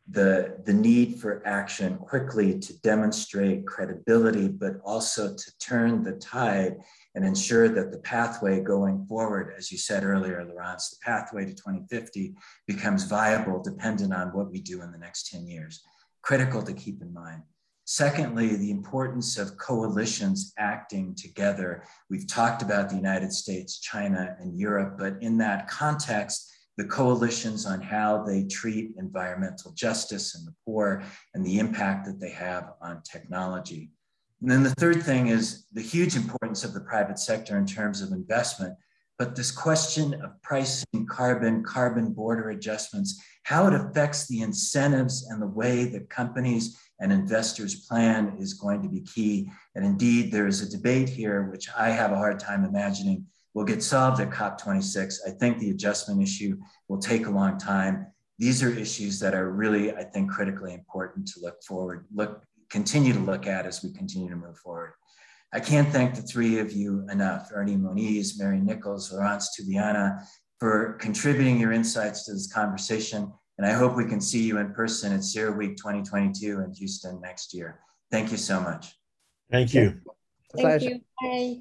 the, 0.10 0.62
the 0.66 0.74
need 0.74 1.20
for 1.20 1.42
action 1.48 1.98
quickly 1.98 2.60
to 2.60 2.78
demonstrate 2.82 3.66
credibility, 3.66 4.50
but 4.50 4.74
also 4.84 5.34
to 5.34 5.58
turn 5.60 6.04
the 6.04 6.14
tide 6.14 6.76
and 7.16 7.24
ensure 7.24 7.70
that 7.70 7.92
the 7.92 8.00
pathway 8.00 8.60
going 8.60 9.06
forward, 9.06 9.54
as 9.58 9.72
you 9.72 9.78
said 9.78 10.04
earlier, 10.04 10.44
Laurence, 10.44 10.90
the 10.90 10.98
pathway 11.06 11.46
to 11.46 11.54
2050 11.54 12.34
becomes 12.68 13.06
viable 13.06 13.62
dependent 13.62 14.14
on 14.14 14.30
what 14.30 14.52
we 14.52 14.60
do 14.60 14.82
in 14.82 14.92
the 14.92 14.98
next 14.98 15.30
10 15.32 15.48
years. 15.48 15.82
Critical 16.22 16.62
to 16.64 16.74
keep 16.74 17.02
in 17.02 17.14
mind. 17.14 17.44
Secondly, 17.86 18.56
the 18.56 18.72
importance 18.72 19.38
of 19.38 19.58
coalitions 19.58 20.54
acting 20.58 21.14
together. 21.16 21.84
We've 22.10 22.28
talked 22.28 22.62
about 22.62 22.90
the 22.90 22.96
United 22.96 23.34
States, 23.34 23.80
China, 23.80 24.36
and 24.40 24.58
Europe, 24.58 24.96
but 24.98 25.22
in 25.22 25.38
that 25.40 25.68
context, 25.68 26.53
the 26.78 26.86
coalitions 26.86 27.66
on 27.66 27.82
how 27.82 28.24
they 28.24 28.44
treat 28.46 28.92
environmental 28.98 29.72
justice 29.72 30.36
and 30.36 30.48
the 30.48 30.54
poor 30.66 31.04
and 31.34 31.46
the 31.46 31.60
impact 31.60 32.06
that 32.06 32.20
they 32.20 32.32
have 32.32 32.74
on 32.82 33.02
technology. 33.04 33.92
And 34.42 34.52
then 34.52 34.64
the 34.64 34.72
third 34.72 35.04
thing 35.04 35.28
is 35.28 35.66
the 35.72 35.82
huge 35.82 36.16
importance 36.16 36.64
of 36.64 36.74
the 36.74 36.82
private 36.82 37.20
sector 37.20 37.58
in 37.58 37.66
terms 37.66 38.02
of 38.02 38.12
investment. 38.12 38.76
But 39.20 39.36
this 39.36 39.52
question 39.52 40.16
of 40.16 40.42
pricing 40.42 41.06
carbon, 41.08 41.64
carbon 41.64 42.12
border 42.12 42.50
adjustments, 42.50 43.22
how 43.44 43.68
it 43.68 43.74
affects 43.74 44.28
the 44.28 44.42
incentives 44.42 45.28
and 45.30 45.42
the 45.42 45.48
way 45.48 45.86
that 45.86 46.10
companies 46.10 46.78
and 47.00 47.12
investors 47.12 47.86
plan 47.86 48.36
is 48.40 48.54
going 48.54 48.82
to 48.82 48.90
be 48.90 49.02
key. 49.02 49.50
And 49.76 49.86
indeed, 49.86 50.32
there 50.32 50.48
is 50.48 50.62
a 50.62 50.70
debate 50.70 51.10
here, 51.10 51.44
which 51.44 51.70
I 51.78 51.90
have 51.90 52.12
a 52.12 52.18
hard 52.18 52.40
time 52.40 52.66
imagining 52.66 53.26
will 53.54 53.64
get 53.64 53.84
solved 53.84 54.20
at 54.22 54.32
COP26. 54.32 55.16
I 55.28 55.32
think 55.32 55.60
the 55.60 55.70
adjustment 55.70 56.22
issue 56.22 56.58
will 56.88 57.00
take 57.00 57.28
a 57.28 57.32
long 57.32 57.58
time. 57.58 58.08
These 58.40 58.64
are 58.64 58.70
issues 58.70 59.20
that 59.20 59.36
are 59.36 59.52
really, 59.52 59.94
I 59.94 60.04
think, 60.04 60.32
critically 60.32 60.74
important 60.74 61.28
to 61.30 61.40
look 61.40 61.62
forward, 61.64 62.06
look, 62.14 62.44
continue 62.70 63.14
to 63.14 63.20
look 63.20 63.46
at 63.46 63.66
as 63.66 63.84
we 63.84 63.94
continue 63.94 64.30
to 64.30 64.36
move 64.36 64.58
forward. 64.58 64.94
I 65.54 65.60
can't 65.60 65.88
thank 65.90 66.16
the 66.16 66.24
three 66.24 66.58
of 66.58 66.72
you 66.72 67.08
enough, 67.12 67.52
Ernie 67.54 67.78
Moniz, 67.78 68.40
Mary 68.40 68.60
Nichols, 68.60 69.14
Laurence 69.14 69.56
Tubiana, 69.56 70.26
for 70.60 70.94
contributing 70.94 71.60
your 71.60 71.72
insights 71.72 72.26
to 72.26 72.34
this 72.34 72.52
conversation. 72.52 73.32
And 73.60 73.68
I 73.68 73.74
hope 73.74 73.96
we 73.96 74.06
can 74.06 74.20
see 74.20 74.42
you 74.42 74.58
in 74.58 74.74
person 74.74 75.14
at 75.14 75.20
CERAWeek 75.20 75.78
2022 75.78 76.62
in 76.62 76.74
Houston 76.74 77.22
next 77.22 77.54
year. 77.54 77.82
Thank 78.10 78.32
you 78.32 78.38
so 78.38 78.60
much. 78.60 78.96
Thank 79.52 79.76
you. 79.76 80.02
Thank 80.56 80.82
you. 80.82 81.02
Bye. 81.22 81.60